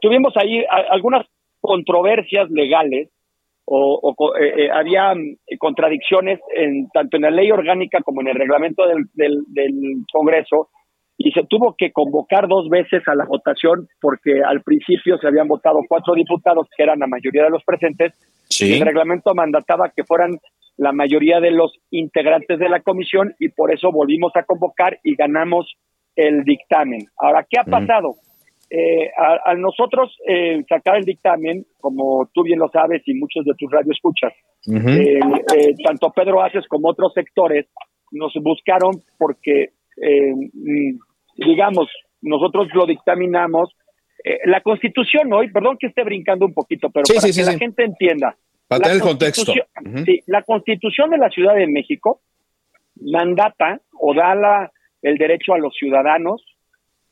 [0.00, 1.26] tuvimos ahí algunas
[1.60, 3.10] controversias legales
[3.66, 4.14] o,
[4.72, 5.12] había
[5.58, 10.68] contradicciones en, tanto en la ley orgánica como en el reglamento del, del Congreso
[11.22, 15.48] y se tuvo que convocar dos veces a la votación porque al principio se habían
[15.48, 18.14] votado cuatro diputados, que eran la mayoría de los presentes.
[18.58, 20.38] El reglamento mandataba que fueran
[20.78, 25.14] la mayoría de los integrantes de la comisión y por eso volvimos a convocar y
[25.14, 25.70] ganamos
[26.16, 27.00] el dictamen.
[27.18, 27.70] Ahora, ¿qué ha mm.
[27.70, 28.14] pasado?
[28.70, 29.10] Eh,
[29.44, 33.70] a, nosotros eh, sacar el dictamen, como tú bien lo sabes y muchos de tus
[33.70, 34.32] radioescuchas,
[34.66, 35.20] eh,
[35.84, 37.66] tanto Pedro Aces como otros sectores
[38.10, 41.88] nos buscaron porque mm, digamos,
[42.20, 43.74] nosotros lo dictaminamos.
[44.24, 47.84] Eh, la constitución hoy, perdón que esté brincando un poquito, pero para que la gente
[47.84, 48.36] entienda,
[48.68, 49.52] Para tener el contexto.
[50.26, 52.20] La constitución de la Ciudad de México
[53.00, 56.44] mandata o da la, el derecho a los ciudadanos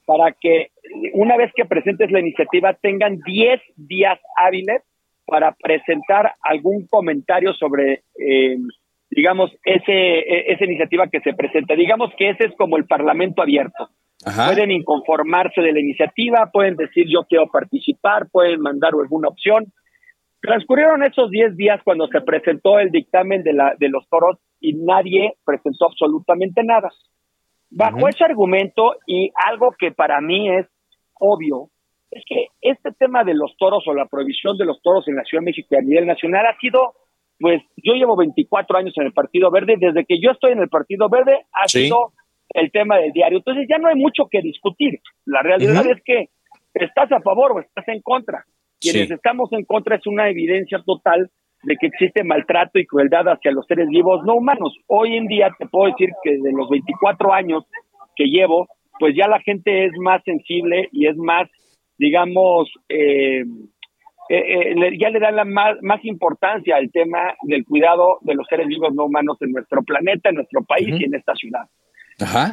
[0.04, 0.70] para que
[1.12, 4.82] una vez que presentes la iniciativa tengan 10 días hábiles
[5.26, 8.56] para presentar algún comentario sobre, eh,
[9.10, 11.74] digamos, ese, e, esa iniciativa que se presenta.
[11.74, 13.90] Digamos que ese es como el Parlamento abierto.
[14.24, 19.72] Pueden inconformarse de la iniciativa, pueden decir yo quiero participar, pueden mandar alguna opción.
[20.40, 24.74] Transcurrieron esos 10 días cuando se presentó el dictamen de, la, de los toros y
[24.74, 26.90] nadie presentó absolutamente nada.
[27.70, 30.66] Bajo ese argumento y algo que para mí es
[31.14, 31.68] obvio,
[32.10, 35.24] es que este tema de los toros o la prohibición de los toros en la
[35.24, 36.94] Ciudad de México a nivel nacional ha sido,
[37.38, 40.68] pues yo llevo 24 años en el Partido Verde, desde que yo estoy en el
[40.68, 42.12] Partido Verde ha sido
[42.60, 43.38] el tema del diario.
[43.38, 45.00] Entonces ya no hay mucho que discutir.
[45.24, 46.28] La realidad es que
[46.74, 48.44] estás a favor o estás en contra.
[48.80, 51.30] Quienes estamos en contra es una evidencia total
[51.62, 54.76] de que existe maltrato y crueldad hacia los seres vivos no humanos.
[54.86, 57.64] Hoy en día te puedo decir que de los 24 años
[58.14, 58.68] que llevo,
[58.98, 61.48] pues ya la gente es más sensible y es más,
[61.98, 63.42] digamos, eh,
[64.28, 68.46] eh, eh ya le dan la más, más, importancia al tema del cuidado de los
[68.46, 71.66] seres vivos no humanos en nuestro planeta, en nuestro país y en esta ciudad.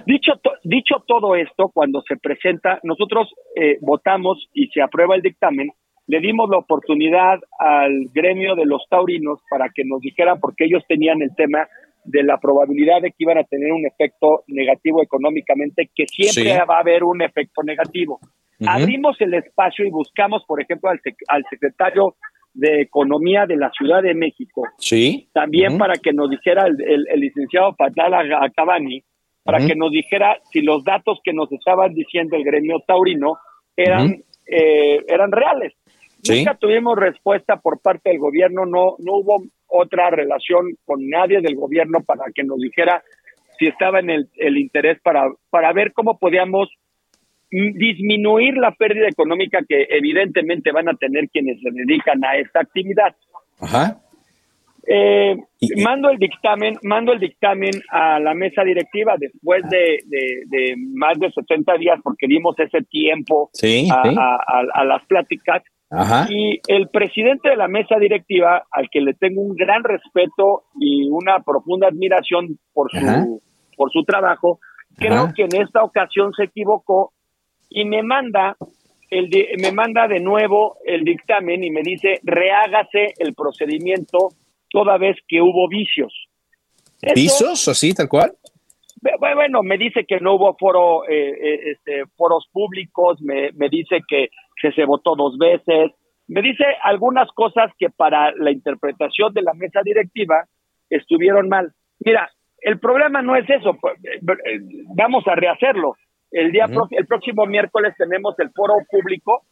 [0.05, 5.71] Dicho, dicho todo esto, cuando se presenta, nosotros eh, votamos y se aprueba el dictamen,
[6.07, 10.83] le dimos la oportunidad al gremio de los taurinos para que nos dijera, porque ellos
[10.87, 11.67] tenían el tema
[12.03, 16.77] de la probabilidad de que iban a tener un efecto negativo económicamente, que siempre va
[16.77, 18.19] a haber un efecto negativo.
[18.65, 22.15] Abrimos el espacio y buscamos, por ejemplo, al, al, secretario
[22.53, 24.63] de Economía de la Ciudad de México.
[24.77, 25.27] Sí.
[25.33, 29.03] También para que nos dijera el, el, licenciado Patala Acabani,
[29.45, 33.37] para que nos dijera si los datos que nos estaban diciendo el gremio taurino
[33.77, 35.73] eran, eh, eran reales.
[36.27, 41.55] Nunca tuvimos respuesta por parte del gobierno, no, no hubo otra relación con nadie del
[41.55, 43.03] gobierno para que nos dijera
[43.59, 46.67] si estaba en el, el interés para, para ver cómo podíamos
[47.51, 53.15] disminuir la pérdida económica que evidentemente van a tener quienes se dedican a esta actividad.
[53.59, 54.01] Ajá.
[54.87, 55.35] Eh,
[55.83, 61.31] mando el dictamen, mando el dictamen a la mesa directiva después de, de, más de
[61.31, 63.49] 70 días, porque dimos ese tiempo
[63.91, 65.63] a, las pláticas.
[66.29, 71.09] Y el presidente de la mesa directiva, al que le tengo un gran respeto y
[71.09, 73.41] una profunda admiración por su,
[73.77, 74.59] por su trabajo,
[74.97, 77.13] creo que en esta ocasión se equivocó
[77.69, 78.57] y me manda
[79.09, 79.29] el
[79.61, 84.29] me manda de nuevo el dictamen y me dice rehágase el procedimiento
[84.75, 86.13] toda vez que hubo vicios.
[87.15, 87.65] ¿Vicios?
[87.69, 88.33] ¿Así, tal cual?
[89.19, 94.01] Bueno, me dice que no hubo foro, eh, eh, este, foros públicos, me, me dice
[94.05, 94.27] que,
[94.61, 95.91] que se votó dos veces,
[96.27, 100.43] me dice algunas cosas que para la interpretación de la mesa directiva
[100.89, 101.71] estuvieron mal.
[102.03, 104.59] Mira, el problema no es eso, pues, eh,
[104.93, 105.93] vamos a rehacerlo.
[106.31, 109.43] El día el próximo miércoles tenemos el foro público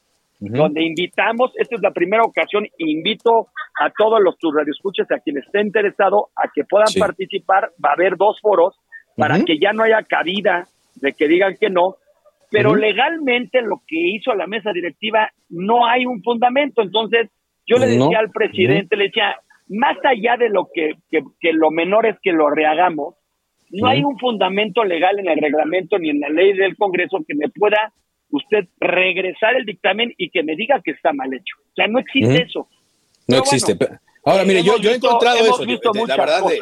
[0.52, 3.48] donde invitamos, esta es la primera ocasión, invito
[3.80, 7.94] a todos los tus radioescuchas, a quien esté interesado, a que puedan participar, va a
[7.94, 8.76] haber dos foros
[9.16, 11.96] para que ya no haya cabida de que digan que no,
[12.52, 17.30] pero legalmente lo que hizo la mesa directiva no hay un fundamento, entonces
[17.66, 19.38] yo le decía al presidente, le decía,
[19.70, 23.16] más allá de lo que, que, lo menor es que lo rehagamos,
[23.72, 27.34] no hay un fundamento legal en el reglamento ni en la ley del Congreso que
[27.34, 27.92] me pueda
[28.34, 31.56] usted regresar el dictamen y que me diga que está mal hecho.
[31.72, 32.68] O sea, no existe eso.
[33.28, 33.78] No existe.
[34.26, 35.64] Ahora, mire, yo, yo he encontrado eso.
[36.08, 36.60] la verdad, de,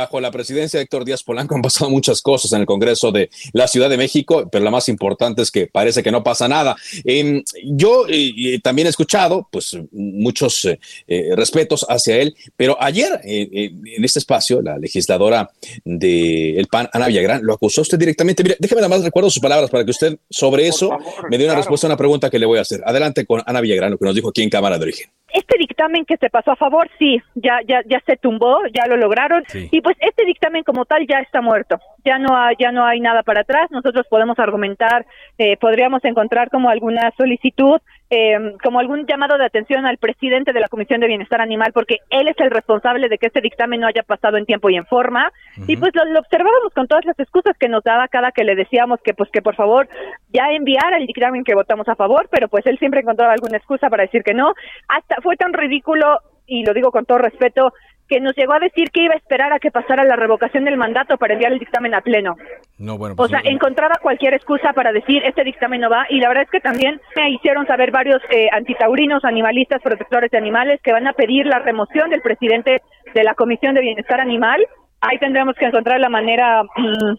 [0.00, 3.30] bajo la presidencia de Héctor Díaz Polanco han pasado muchas cosas en el Congreso de
[3.52, 6.74] la Ciudad de México, pero la más importante es que parece que no pasa nada.
[7.04, 13.20] Em, yo eh, también he escuchado, pues, muchos eh, eh, respetos hacia él, pero ayer
[13.22, 15.50] en este espacio, la legisladora
[15.84, 18.42] del PAN, Ana Villagrán, lo acusó usted directamente.
[18.42, 20.90] Mire, déjeme nada más recuerdo sus palabras para que usted sobre eso
[21.30, 22.80] me dé una respuesta a una pregunta que le voy a hacer.
[22.84, 25.10] Adelante con Ana Villagrán, lo que nos dijo aquí en Cámara de Origen.
[25.32, 28.96] Este dictamen que se pasó a favor, sí, ya ya ya se tumbó, ya lo
[28.96, 29.44] lograron.
[29.54, 33.00] Y pues este dictamen como tal ya está muerto, ya no hay, ya no hay
[33.00, 33.70] nada para atrás.
[33.70, 35.06] Nosotros podemos argumentar,
[35.38, 40.60] eh, podríamos encontrar como alguna solicitud, eh, como algún llamado de atención al presidente de
[40.60, 43.86] la Comisión de Bienestar Animal, porque él es el responsable de que este dictamen no
[43.86, 45.32] haya pasado en tiempo y en forma.
[45.68, 49.00] Y pues lo, observábamos con todas las excusas que nos daba cada que le decíamos
[49.02, 49.88] que pues que por favor
[50.32, 53.88] ya enviara el dictamen que votamos a favor, pero pues él siempre encontraba alguna excusa
[53.88, 54.54] para decir que no.
[54.88, 57.72] Hasta fue tan ridículo y lo digo con todo respeto
[58.10, 60.76] que nos llegó a decir que iba a esperar a que pasara la revocación del
[60.76, 62.34] mandato para enviar el dictamen a pleno.
[62.78, 66.06] No, bueno, O pues, sea, no- encontraba cualquier excusa para decir este dictamen no va
[66.10, 70.38] y la verdad es que también me hicieron saber varios eh, antitaurinos, animalistas, protectores de
[70.38, 72.82] animales que van a pedir la remoción del presidente
[73.14, 74.66] de la Comisión de Bienestar Animal.
[75.00, 77.14] Ahí tendremos que encontrar la manera, mm,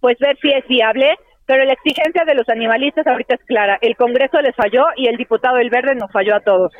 [0.00, 1.14] pues ver si es viable,
[1.46, 3.78] pero la exigencia de los animalistas ahorita es clara.
[3.80, 6.70] El Congreso les falló y el diputado del Verde nos falló a todos.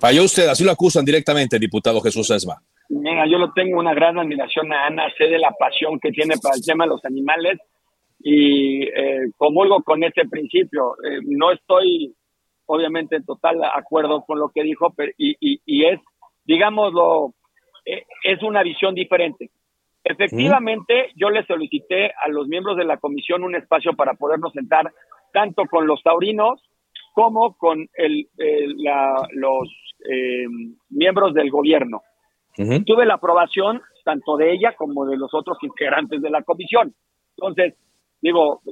[0.00, 2.56] Falló usted, así lo acusan directamente, diputado Jesús Esma.
[2.88, 6.36] Mira, yo lo tengo una gran admiración a Ana, sé de la pasión que tiene
[6.42, 7.58] para el tema de los animales
[8.20, 10.94] y eh, comulgo con ese principio.
[11.04, 12.14] Eh, no estoy,
[12.66, 16.00] obviamente, en total acuerdo con lo que dijo, pero, y, y, y es,
[16.44, 17.34] digámoslo,
[17.84, 19.50] eh, es una visión diferente.
[20.04, 24.90] Efectivamente, yo le solicité a los miembros de la comisión un espacio para podernos sentar
[25.32, 26.62] tanto con los taurinos
[27.12, 29.68] como con el, el- la- los
[30.08, 30.46] eh,
[30.90, 32.02] miembros del gobierno.
[32.84, 36.92] Tuve la aprobación tanto de ella como de los otros integrantes de la comisión.
[37.36, 37.74] Entonces,
[38.20, 38.62] digo,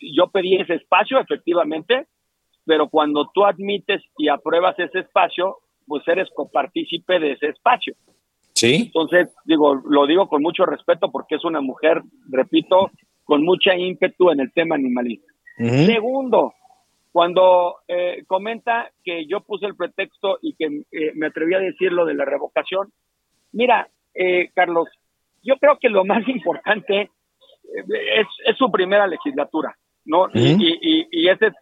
[0.00, 2.08] yo pedí ese espacio, efectivamente,
[2.64, 7.94] pero cuando tú admites y apruebas ese espacio, pues eres copartícipe de ese espacio.
[8.54, 8.86] Sí.
[8.86, 12.90] Entonces, digo, lo digo con mucho respeto porque es una mujer, repito,
[13.24, 15.32] con mucha ímpetu en el tema animalista.
[15.58, 16.54] Segundo,
[17.16, 21.90] cuando eh, comenta que yo puse el pretexto y que eh, me atreví a decir
[21.90, 22.92] lo de la revocación,
[23.52, 24.86] mira, eh, Carlos,
[25.42, 27.08] yo creo que lo más importante eh,
[28.20, 30.26] es, es su primera legislatura, ¿no?
[30.34, 31.54] Y- y, y- y ese es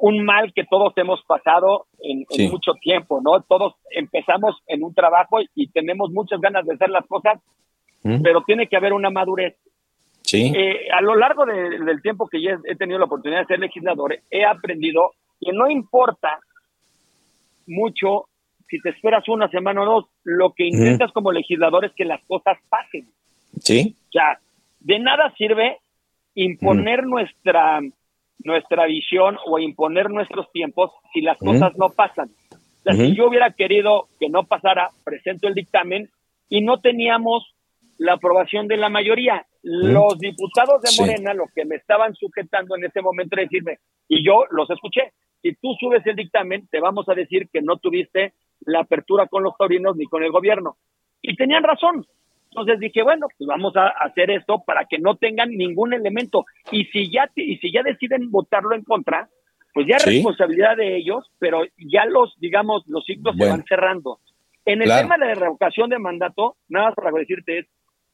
[0.00, 2.48] un mal que todos hemos pasado en, en Sí.
[2.48, 3.42] mucho tiempo, ¿no?
[3.48, 7.40] Todos empezamos en un trabajo y tenemos muchas ganas de hacer las cosas,
[8.22, 9.56] pero tiene que haber una madurez.
[10.30, 10.52] Sí.
[10.54, 13.58] Eh, a lo largo de- del tiempo que ya he tenido la oportunidad de ser
[13.58, 15.10] legislador, he aprendido
[15.40, 16.38] que no importa
[17.66, 18.26] mucho
[18.68, 22.24] si te esperas una semana o dos, lo que intentas como legislador es que las
[22.26, 23.08] cosas pasen.
[23.60, 23.96] Sí.
[24.08, 24.38] O sea,
[24.78, 25.78] de nada sirve
[26.34, 27.80] imponer nuestra
[28.42, 32.30] nuestra visión o imponer nuestros tiempos si las cosas no pasan.
[32.52, 36.08] O sea, si yo hubiera querido que no pasara, presento el dictamen
[36.48, 37.54] y no teníamos
[38.00, 39.44] la aprobación de la mayoría.
[39.62, 41.02] Los diputados de Sí.
[41.02, 43.78] Morena lo que me estaban sujetando en ese momento decirme,
[44.08, 47.76] y yo los escuché, si tú subes el dictamen, te vamos a decir que no
[47.76, 50.76] tuviste la apertura con los taurinos ni con el gobierno.
[51.20, 52.06] Y tenían razón.
[52.50, 56.46] Entonces dije, bueno, pues vamos a hacer esto para que no tengan ningún elemento.
[56.72, 59.28] Y si ya, y si ya deciden votarlo en contra,
[59.74, 60.10] pues ya es Sí.
[60.14, 64.18] responsabilidad de ellos, pero ya los, digamos, los ciclos se van cerrando.
[64.64, 65.02] En el Claro.
[65.02, 67.66] tema de la revocación de mandato, nada más para decirte es,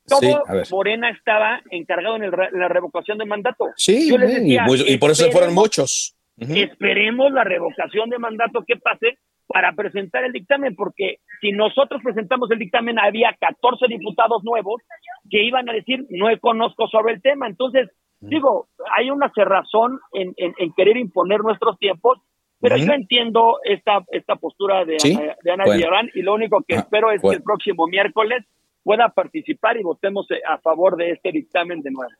[0.08, 0.20] todo
[0.64, 0.72] Sí.
[0.74, 3.66] Morena estaba encargado en, el re- en la revocación de mandato.
[3.76, 6.14] Sí, Yo les y, decía, pues- y por eso fueron muchos.
[6.38, 12.50] Esperemos la revocación de mandato que pase para presentar el dictamen, porque si nosotros presentamos
[12.50, 14.82] el dictamen, había 14 diputados nuevos
[15.30, 17.46] que iban a decir, no conozco sobre el tema.
[17.46, 17.88] Entonces,
[18.20, 22.18] digo, hay una cerrazón en, en- en querer imponer nuestros tiempos,
[22.60, 25.78] pero yo entiendo esta, esta postura de, Sí, Ana- de Ana bueno.
[25.78, 28.44] Villarán y lo único que Ah, espero es que el próximo miércoles
[28.86, 32.12] pueda participar y votemos eh, a favor de este dictamen de nuevo.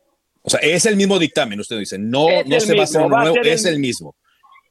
[0.42, 1.96] O sea, es el mismo dictamen, usted dice.
[1.96, 4.16] No, Es no se va a hacer uno nuevo, es el- el mismo.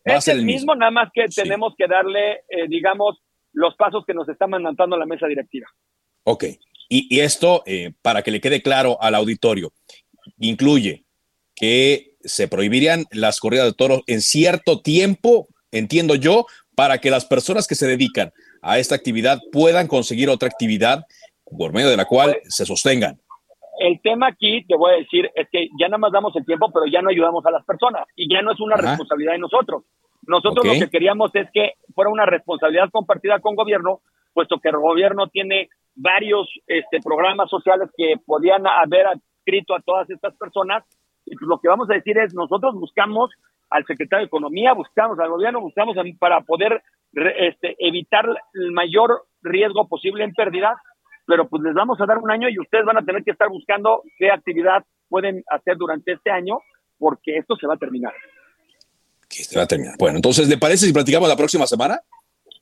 [0.07, 3.17] Va Es el mismo, nada más que tenemos que darle, eh, digamos,
[3.53, 5.67] los pasos que nos está mandando la mesa directiva.
[6.25, 6.43] Ok.
[6.89, 9.71] Y, y esto, eh, para que le quede claro al auditorio,
[10.37, 11.05] incluye
[11.55, 17.25] que se prohibirían las corridas de toros en cierto tiempo, entiendo yo, para que las
[17.25, 21.05] personas que se dedican a esta actividad puedan conseguir otra actividad
[21.57, 23.17] por medio de la cual se sostengan.
[23.79, 26.71] El tema aquí, te voy a decir, es que ya nada más damos el tiempo,
[26.73, 28.87] pero ya no ayudamos a las personas y ya no es una Ajá.
[28.89, 29.83] responsabilidad de nosotros.
[30.27, 33.99] Nosotros lo que queríamos es que fuera una responsabilidad compartida con gobierno,
[34.33, 40.09] puesto que el gobierno tiene varios este, programas sociales que podían haber adscrito a todas
[40.09, 40.83] estas personas.
[41.25, 43.29] Y pues lo que vamos a decir es, nosotros buscamos
[43.69, 46.81] al secretario de Economía, buscamos al gobierno, buscamos a- para poder
[47.13, 50.75] re- este, evitar el mayor riesgo posible en pérdidas,
[51.25, 53.49] pero pues les vamos a dar un año y ustedes van a tener que estar
[53.49, 56.59] buscando qué actividad pueden hacer durante este año,
[56.97, 58.13] porque esto se va a terminar.
[59.29, 59.95] Que se va a terminar.
[59.97, 61.99] Bueno, entonces, ¿le parece si platicamos la próxima semana?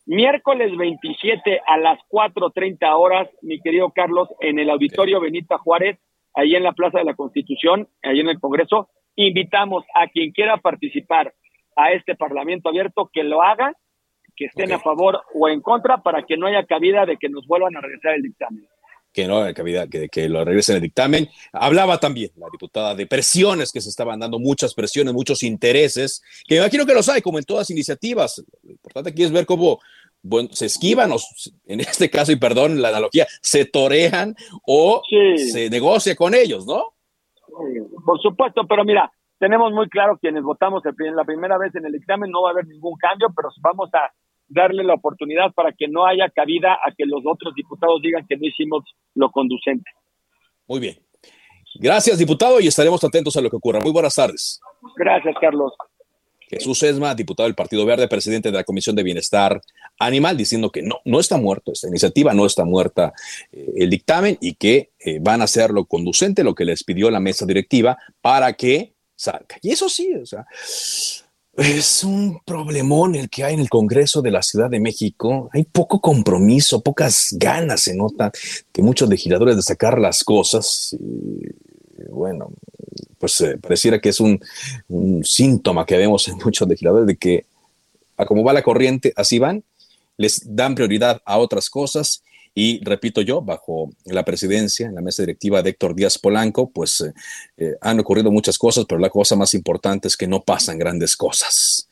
[0.05, 5.97] Miércoles 27 a las 4.30 horas, mi querido Carlos, en el Auditorio Benita Juárez,
[6.33, 8.89] ahí en la Plaza de la Constitución, ahí en el Congreso.
[9.15, 11.33] Invitamos a quien quiera participar
[11.75, 13.73] a este Parlamento abierto que lo haga,
[14.35, 17.45] que estén a favor o en contra, para que no haya cabida de que nos
[17.47, 18.67] vuelvan a regresar el dictamen.
[19.11, 21.29] que no que, había- que, que lo regresen el dictamen.
[21.51, 26.55] Hablaba también la diputada de presiones que se estaban dando, muchas presiones, muchos intereses, que
[26.55, 28.43] me imagino que los hay, como en todas iniciativas.
[28.63, 29.79] Lo importante aquí es ver cómo,
[30.23, 31.17] bueno, se esquivan o
[31.67, 35.03] en este caso, y perdón la analogía, se torean o
[35.37, 36.83] se negocia con ellos, ¿no?
[38.03, 42.31] Por supuesto, pero mira, tenemos muy claro quienes votamos la primera vez en el examen,
[42.31, 44.11] no va a haber ningún cambio, pero vamos a
[44.53, 48.37] darle la oportunidad para que no haya cabida a que los otros diputados digan que
[48.37, 48.83] no hicimos
[49.15, 49.89] lo conducente.
[50.67, 50.97] Muy bien.
[51.75, 53.79] Gracias, diputado, y estaremos atentos a lo que ocurra.
[53.79, 54.61] Muy buenas tardes.
[54.95, 55.73] Gracias, Carlos.
[56.49, 59.59] Jesús Esma, diputado del Partido Verde, presidente de la Comisión de Bienestar
[59.97, 63.13] Animal, diciendo que no, no está muerto, esta iniciativa no está muerta
[63.51, 67.09] eh, el dictamen y que eh, van a hacer lo conducente, lo que les pidió
[67.09, 69.57] la mesa directiva para que salga.
[69.61, 70.45] Y eso sí, o sea,
[71.55, 75.49] es un problemón el que hay en el Congreso de la Ciudad de México.
[75.53, 78.31] Hay poco compromiso, pocas ganas se nota
[78.71, 80.95] que muchos legisladores de sacar las cosas.
[80.99, 81.45] Y,
[82.09, 82.51] bueno,
[83.19, 84.39] pues eh, pareciera que es un,
[84.89, 87.45] un, síntoma que vemos en muchos legisladores de que
[88.17, 89.63] a como va la corriente, así van,
[90.17, 92.23] les dan prioridad a otras cosas
[92.55, 97.01] y repito yo, bajo la presidencia, en la mesa directiva de Héctor Díaz Polanco, pues
[97.01, 97.13] eh,
[97.57, 101.17] eh, han ocurrido muchas cosas, pero la cosa más importante es que no pasan grandes
[101.17, 101.89] cosas.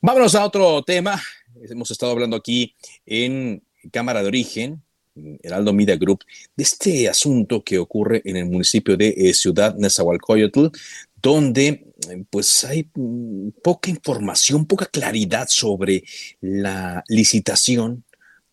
[0.00, 1.22] Vámonos a otro tema.
[1.68, 2.74] Hemos estado hablando aquí
[3.06, 4.82] en Cámara de Origen,
[5.42, 6.24] Heraldo Media Group,
[6.56, 10.66] de este asunto que ocurre en el municipio de eh, Ciudad Nezahualcóyotl,
[11.14, 11.86] donde
[12.28, 16.02] pues hay mm, poca información, poca claridad sobre
[16.40, 18.04] la licitación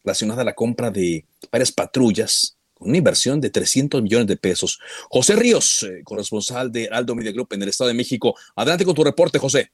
[0.09, 4.79] relacionada a la compra de varias patrullas con una inversión de 300 millones de pesos.
[5.09, 8.35] José Ríos, eh, corresponsal de Aldo Media Group en el Estado de México.
[8.55, 9.71] Adelante con tu reporte, José.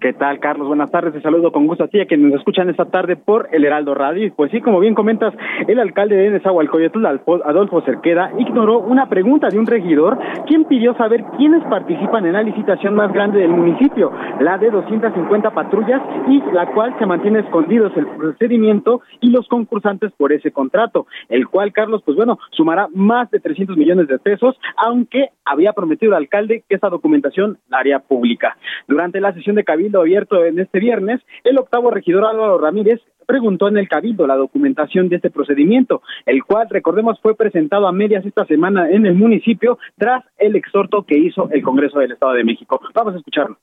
[0.00, 0.68] ¿Qué tal, Carlos?
[0.68, 1.12] Buenas tardes.
[1.12, 3.94] Te saludo con gusto a ti, a quienes nos escuchan esta tarde por el Heraldo
[3.96, 4.32] Radio.
[4.36, 5.34] pues sí, como bien comentas,
[5.66, 11.24] el alcalde de Nezahualcóyotl, Adolfo Cerqueda, ignoró una pregunta de un regidor, quien pidió saber
[11.36, 16.66] quiénes participan en la licitación más grande del municipio, la de 250 patrullas, y la
[16.72, 22.02] cual se mantiene escondidos el procedimiento y los concursantes por ese contrato, el cual, Carlos,
[22.04, 26.76] pues bueno, sumará más de 300 millones de pesos, aunque había prometido el alcalde que
[26.76, 28.56] esa documentación la haría pública.
[28.86, 33.68] Durante la sesión de cabildo, abierto en este viernes, el octavo regidor Álvaro Ramírez preguntó
[33.68, 38.24] en el Cabildo la documentación de este procedimiento, el cual, recordemos, fue presentado a medias
[38.24, 42.44] esta semana en el municipio tras el exhorto que hizo el Congreso del Estado de
[42.44, 42.80] México.
[42.94, 43.58] Vamos a escucharlo.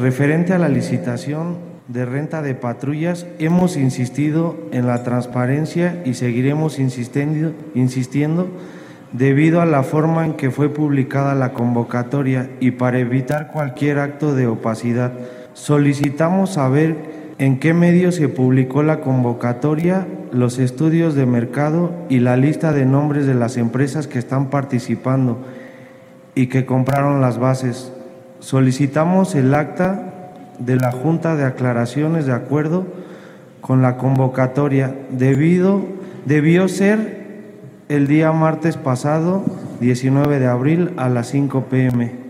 [0.00, 6.78] Referente a la licitación de renta de patrullas, hemos insistido en la transparencia y seguiremos
[6.78, 8.48] insistiendo, insistiendo
[9.12, 14.34] debido a la forma en que fue publicada la convocatoria y para evitar cualquier acto
[14.34, 15.12] de opacidad.
[15.54, 16.96] Solicitamos saber
[17.38, 22.84] en qué medio se publicó la convocatoria, los estudios de mercado y la lista de
[22.84, 25.38] nombres de las empresas que están participando
[26.34, 27.92] y que compraron las bases.
[28.40, 32.86] Solicitamos el acta de la Junta de Aclaraciones de acuerdo
[33.60, 34.94] con la convocatoria.
[35.10, 35.82] Debido,
[36.26, 37.24] debió ser
[37.88, 39.44] el día martes pasado,
[39.80, 42.23] 19 de abril, a las 5 pm.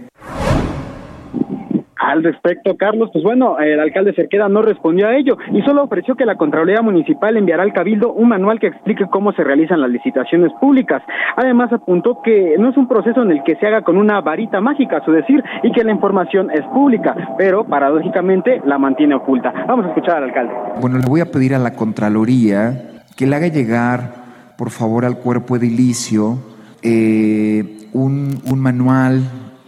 [2.15, 6.15] Al respecto, Carlos, pues bueno, el alcalde Cerqueda no respondió a ello y solo ofreció
[6.15, 9.91] que la Contraloría Municipal enviará al Cabildo un manual que explique cómo se realizan las
[9.91, 11.03] licitaciones públicas.
[11.35, 14.61] Además, apuntó que no es un proceso en el que se haga con una varita
[14.61, 19.53] mágica, a su decir, y que la información es pública, pero paradójicamente la mantiene oculta.
[19.67, 20.53] Vamos a escuchar al alcalde.
[20.81, 24.23] Bueno, le voy a pedir a la Contraloría que le haga llegar
[24.57, 26.39] por favor al cuerpo edilicio
[26.81, 29.25] eh, un, manual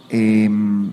[0.09, 0.91] em,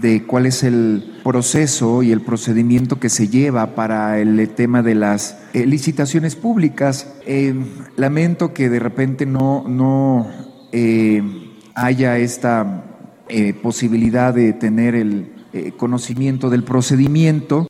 [0.00, 4.94] de cuál es el proceso y el procedimiento que se lleva para el tema de
[4.94, 7.12] las eh, licitaciones públicas.
[7.26, 7.66] Em,
[7.96, 10.26] lamento que de repente no, no
[10.72, 11.22] eh,
[11.74, 12.86] haya esta
[13.62, 15.32] posibilidad de tener el
[15.78, 17.66] conocimiento del procedimiento.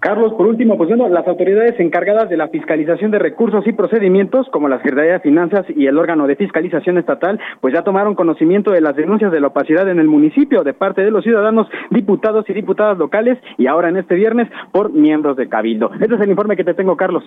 [0.00, 4.46] Carlos, por último, pues bueno, las autoridades encargadas de la fiscalización de recursos y procedimientos,
[4.50, 8.70] como la Secretaría de Finanzas y el órgano de fiscalización estatal, pues ya tomaron conocimiento
[8.70, 12.46] de las denuncias de la opacidad en el municipio de parte de los ciudadanos, diputados
[12.48, 15.90] y diputadas locales y ahora en este viernes por miembros de Cabildo.
[16.00, 17.24] Este es el informe que te tengo, Carlos.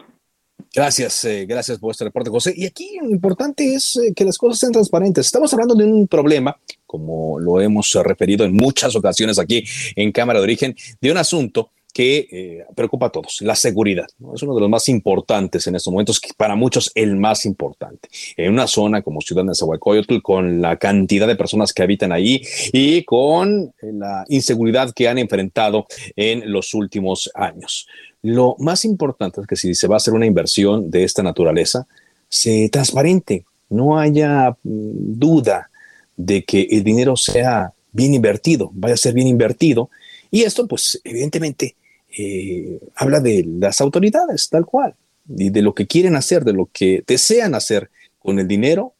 [0.75, 2.55] Gracias, eh, gracias por este reporte, José.
[2.55, 5.27] Y aquí lo importante es eh, que las cosas sean transparentes.
[5.27, 6.57] Estamos hablando de un problema,
[6.87, 9.63] como lo hemos referido en muchas ocasiones aquí
[9.95, 14.07] en Cámara de Origen, de un asunto que eh, preocupa a todos, la seguridad.
[14.33, 18.09] Es uno de los más importantes en estos momentos, para muchos el más importante.
[18.35, 22.41] En una zona como Ciudad de Nezahualcóyotl, con la cantidad de personas que habitan ahí
[22.71, 25.85] y con la inseguridad que han enfrentado
[26.15, 27.87] en los últimos años.
[28.23, 31.85] Lo más importante es que si se va a hacer una inversión de esta naturaleza,
[32.29, 35.69] se transparente, no haya mm, duda
[36.17, 39.89] de que el dinero sea bien invertido, vaya a ser bien invertido.
[40.31, 41.75] Y esto, pues, evidentemente,
[42.17, 44.95] eh, habla de las autoridades, tal cual,
[45.27, 47.89] y de lo que quieren hacer, de lo que desean hacer
[48.19, 48.93] con el dinero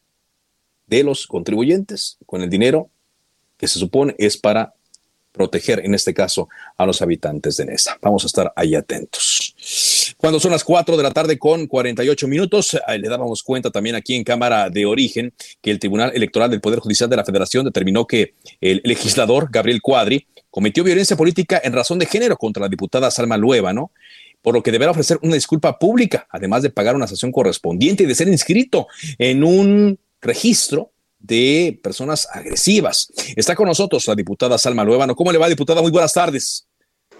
[0.86, 2.90] de los contribuyentes, con el dinero
[3.56, 4.74] que se supone es para
[5.32, 7.98] proteger, en este caso, a los habitantes de Nesa.
[8.00, 10.14] Vamos a estar ahí atentos.
[10.16, 14.14] Cuando son las 4 de la tarde con 48 minutos, le dábamos cuenta también aquí
[14.14, 18.06] en Cámara de Origen que el Tribunal Electoral del Poder Judicial de la Federación determinó
[18.06, 23.10] que el legislador Gabriel Cuadri cometió violencia política en razón de género contra la diputada
[23.10, 23.90] Salma ¿no?
[24.40, 28.06] por lo que deberá ofrecer una disculpa pública, además de pagar una sanción correspondiente y
[28.06, 28.86] de ser inscrito
[29.18, 33.12] en un registro de personas agresivas.
[33.34, 35.16] Está con nosotros la diputada Salma Luevano.
[35.16, 35.82] ¿Cómo le va, diputada?
[35.82, 36.68] Muy buenas tardes.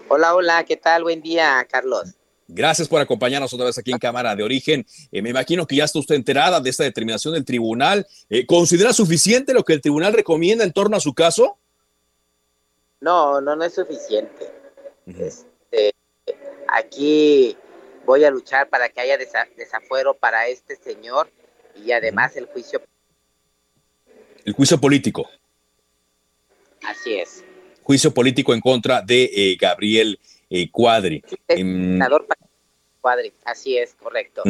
[0.07, 1.03] Hola, hola, ¿qué tal?
[1.03, 2.15] Buen día, Carlos.
[2.47, 4.85] Gracias por acompañarnos otra vez aquí en Cámara de Origen.
[5.11, 8.07] Eh, me imagino que ya está usted enterada de esta determinación del tribunal.
[8.29, 11.57] Eh, ¿Considera suficiente lo que el tribunal recomienda en torno a su caso?
[13.05, 14.51] No, no, no es suficiente.
[15.05, 15.93] este,
[16.67, 17.55] aquí
[18.03, 21.29] voy a luchar para que haya desafuero para este señor
[21.75, 22.81] y además el juicio
[24.43, 25.29] el juicio político.
[26.83, 27.43] Así es.
[27.83, 31.23] Juicio político en contra de eh, Gabriel eh, Cuadri.
[31.47, 31.99] Em,
[33.01, 34.41] Cuadri, así es, correcto.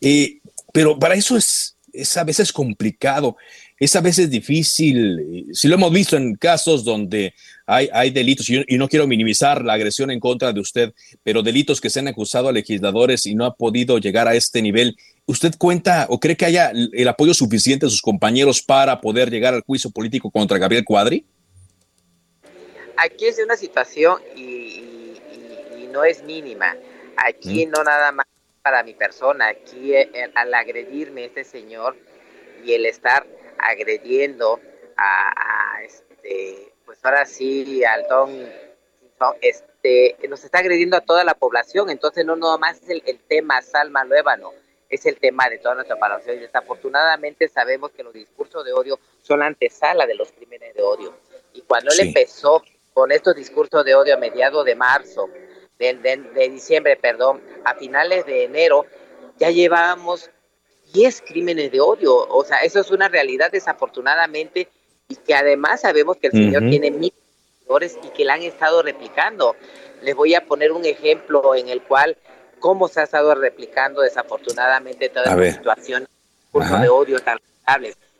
[0.00, 0.38] Eh,
[0.72, 3.36] pero para eso es, es a veces complicado,
[3.78, 5.46] es a veces difícil.
[5.52, 7.34] Si lo hemos visto en casos donde
[7.66, 11.42] hay, hay delitos, y, y, no quiero minimizar la agresión en contra de usted, pero
[11.42, 14.96] delitos que se han acusado a legisladores y no ha podido llegar a este nivel,
[15.28, 19.52] ¿Usted cuenta o cree que haya el apoyo suficiente de sus compañeros para poder llegar
[19.52, 21.26] al juicio político contra Gabriel Cuadri?
[22.96, 25.20] Aquí es una situación y,
[25.92, 26.74] no es mínima.
[27.14, 28.24] Aquí no nada más
[28.62, 29.48] para mi persona.
[29.48, 31.94] Aquí eh, al agredirme este señor
[32.64, 33.26] y el estar
[33.58, 34.60] agrediendo
[34.96, 38.30] a, este, pues ahora sí, al don,
[39.40, 41.90] este, nos está agrediendo a toda la población.
[41.90, 44.52] Entonces no nada más es el, el tema Salma Luébano
[44.88, 48.98] es el tema de toda nuestra población y desafortunadamente sabemos que los discursos de odio
[49.22, 51.14] son la antesala de los crímenes de odio.
[51.52, 52.62] Y cuando él empezó
[52.94, 55.28] con estos discursos de odio a mediados de marzo,
[55.78, 58.86] de, de, diciembre, perdón, a finales de enero,
[59.38, 60.30] ya llevábamos
[60.92, 62.14] 10 crímenes de odio.
[62.14, 64.68] O sea, eso es una realidad desafortunadamente
[65.08, 67.12] y que además sabemos que el señor tiene mil
[67.58, 69.56] seguidores y que la han estado replicando.
[70.02, 72.16] Les voy a poner un ejemplo en el cual
[72.58, 76.08] cómo se ha estado replicando desafortunadamente toda esta situación
[76.52, 77.38] de odio tan.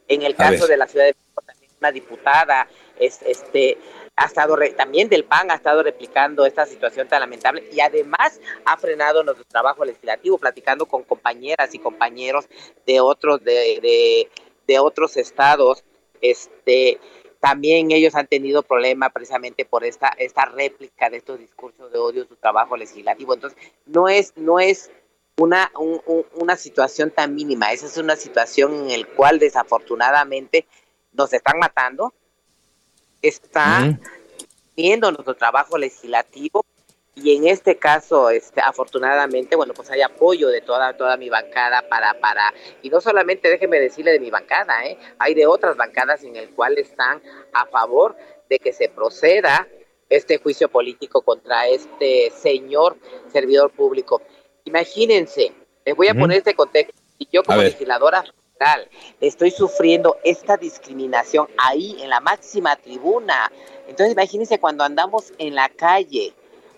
[0.09, 3.79] En el caso de la ciudad de México, también una diputada es, este,
[4.19, 8.77] ha estado también del PAN ha estado replicando esta situación tan lamentable y además ha
[8.77, 12.49] frenado nuestro trabajo legislativo platicando con compañeras y compañeros
[12.85, 14.29] de otros de,
[14.67, 15.85] de, otros estados
[16.21, 16.99] este
[17.39, 22.27] también ellos han tenido problemas precisamente por esta, esta réplica de estos discursos de odio,
[22.27, 23.33] su trabajo legislativo.
[23.33, 23.57] Entonces,
[23.87, 24.91] no es, no es
[25.37, 25.71] una,
[26.35, 30.67] una situación tan mínima, esa es una situación en la cual desafortunadamente
[31.13, 32.13] nos están matando,
[33.23, 33.99] está
[34.77, 36.65] viendo nuestro trabajo legislativo
[37.23, 41.89] y en este caso, este, afortunadamente, bueno, pues hay apoyo de toda, toda mi bancada
[41.89, 44.97] para, para, y no solamente déjeme decirle de mi bancada, ¿eh?
[45.19, 47.21] hay de otras bancadas en el cual están
[47.53, 48.17] a favor
[48.49, 49.67] de que se proceda
[50.09, 52.97] este juicio político contra este señor
[53.33, 54.23] servidor público.
[54.65, 55.53] Imagínense,
[55.85, 58.25] les voy a poner este contexto, y yo como legisladora
[59.21, 63.51] estoy sufriendo esta discriminación ahí en la máxima tribuna.
[63.87, 66.33] Entonces imagínense cuando andamos en la calle,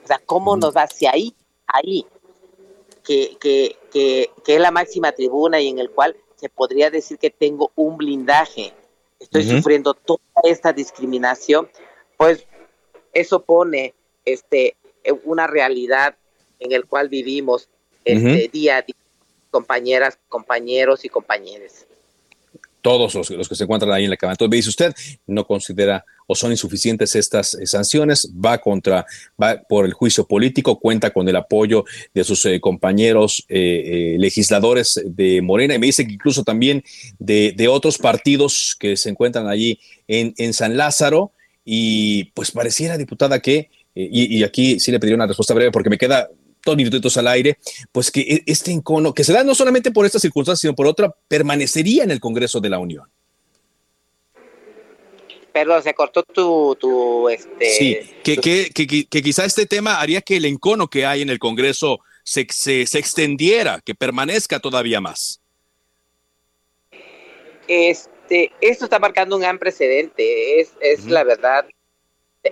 [0.05, 1.35] o sea, ¿cómo nos va hacia ahí?
[1.66, 2.07] Ahí,
[3.05, 7.18] que, que, que, que, es la máxima tribuna y en el cual se podría decir
[7.18, 8.72] que tengo un blindaje.
[9.18, 11.68] Estoy sufriendo toda esta discriminación,
[12.16, 12.47] pues
[13.12, 14.76] eso pone este
[15.24, 16.16] una realidad
[16.59, 17.68] en el cual vivimos
[18.05, 18.97] este día a día,
[19.51, 21.86] compañeras, compañeros y compañeras
[22.82, 24.32] todos los, que se encuentran ahí en la cama.
[24.32, 24.94] Entonces, dice usted,
[25.26, 29.05] no considera o son insuficientes estas eh, sanciones, va contra,
[29.40, 31.84] va por el juicio político, cuenta con el apoyo
[32.14, 35.74] de sus eh, compañeros eh, legisladores de Morena.
[35.74, 36.84] Y me dice que incluso también
[37.18, 39.78] de, otros partidos que se encuentran allí
[40.09, 41.32] en, San Lázaro.
[41.64, 45.90] Y pues pareciera, diputada, que, y, y aquí sí le pediría una respuesta breve porque
[45.90, 46.28] me queda
[46.65, 47.59] dos minutitos al aire,
[47.93, 50.87] pues que e, este encono, que se da no solamente por estas circunstancias, sino por
[50.87, 53.09] otra, permanecería en el Congreso de la Unión.
[55.53, 57.71] Perdón, se cortó tu, tu este.
[57.71, 61.31] Sí, que, que, que, que, quizá este tema haría que el encono que hay en
[61.31, 65.41] el Congreso se, se, se extendiera, que permanezca todavía más.
[67.67, 71.67] Este, esto está marcando un gran precedente, es, es la verdad.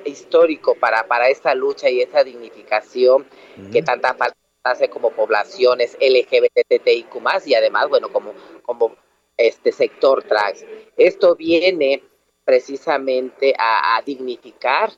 [0.05, 3.27] Histórico para, para esta lucha y esta dignificación
[3.73, 7.15] que tanta falta hace como poblaciones LGBTIQ
[7.47, 8.97] y además, bueno, como, como
[9.37, 10.65] este sector trans.
[10.97, 12.03] Esto viene
[12.45, 14.91] precisamente a, dignificar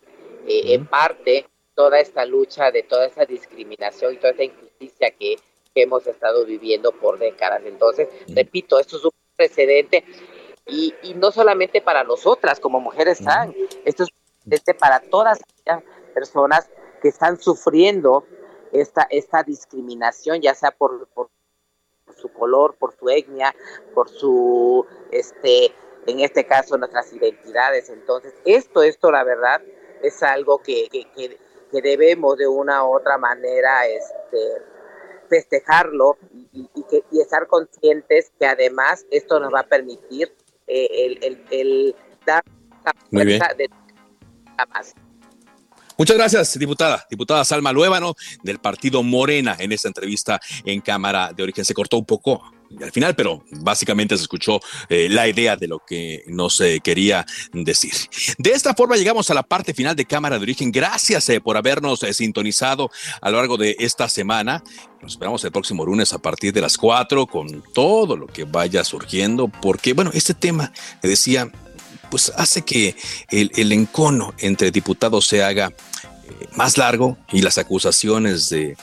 [0.46, 5.36] eh, en parte toda esta lucha de toda esta discriminación y toda esta injusticia que,
[5.72, 7.62] hemos estado viviendo por décadas.
[7.64, 10.04] Entonces, repito, esto es un precedente
[10.66, 14.10] y, y no solamente para nosotras como mujeres trans, esto es
[14.44, 15.84] precedente para todas aquellas
[16.14, 16.68] personas
[17.00, 18.24] que están sufriendo
[18.72, 21.30] esta, esta discriminación, ya sea por, por
[22.16, 23.54] su color, por su etnia,
[23.94, 25.72] por su, este,
[26.06, 27.88] en este caso, nuestras identidades.
[27.90, 29.62] Entonces, esto, esto, la verdad,
[30.02, 34.38] es algo que, que, que, debemos de una u otra manera este,
[35.28, 36.18] festejarlo
[36.52, 40.34] y, que, y estar conscientes que además esto nos va a permitir
[40.66, 42.42] eh, el, el, el, dar
[43.10, 43.40] Muy bien.
[43.56, 43.70] de
[44.66, 44.94] más.
[46.00, 47.06] Muchas gracias, diputada.
[47.10, 51.62] Diputada Salma Luébano, del partido Morena, en esta entrevista en Cámara de Origen.
[51.64, 52.42] Se cortó un poco
[52.80, 57.26] al final, pero básicamente se escuchó eh, la idea de lo que nos eh, quería
[57.52, 57.92] decir.
[58.38, 60.70] De esta forma llegamos a la parte final de Cámara de Origen.
[60.72, 62.90] Gracias eh, por habernos sintonizado
[63.20, 64.62] a lo largo de esta semana.
[65.02, 68.84] Nos esperamos el próximo lunes a partir de las 4 con todo lo que vaya
[68.84, 71.50] surgiendo, porque bueno, este tema, decía,
[72.10, 72.96] pues hace que
[73.30, 78.76] el, el encono entre diputados se haga eh, más largo y las acusaciones de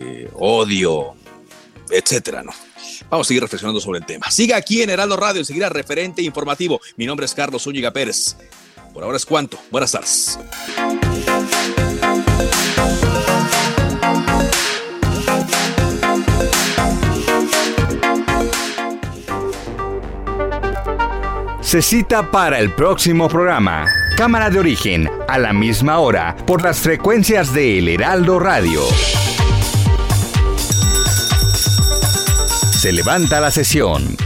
[0.00, 1.14] eh, odio,
[1.90, 2.52] etcétera, ¿no?
[3.08, 4.30] Vamos a seguir reflexionando sobre el tema.
[4.30, 6.80] Siga aquí en Heraldo Radio, seguirá referente informativo.
[6.96, 8.36] Mi nombre es Carlos Zúñiga Pérez.
[8.92, 9.58] Por ahora es cuanto.
[9.70, 10.38] Buenas tardes.
[21.72, 23.86] Se cita para el próximo programa.
[24.14, 28.82] Cámara de origen, a la misma hora, por las frecuencias de El Heraldo Radio.
[32.78, 34.18] Se levanta la sesión.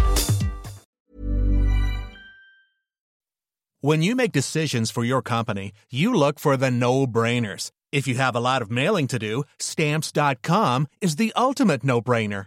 [3.81, 7.71] When you make decisions for your company, you look for the no-brainers.
[7.93, 12.47] If you have a lot of mailing to do, stamps.com is the ultimate no-brainer.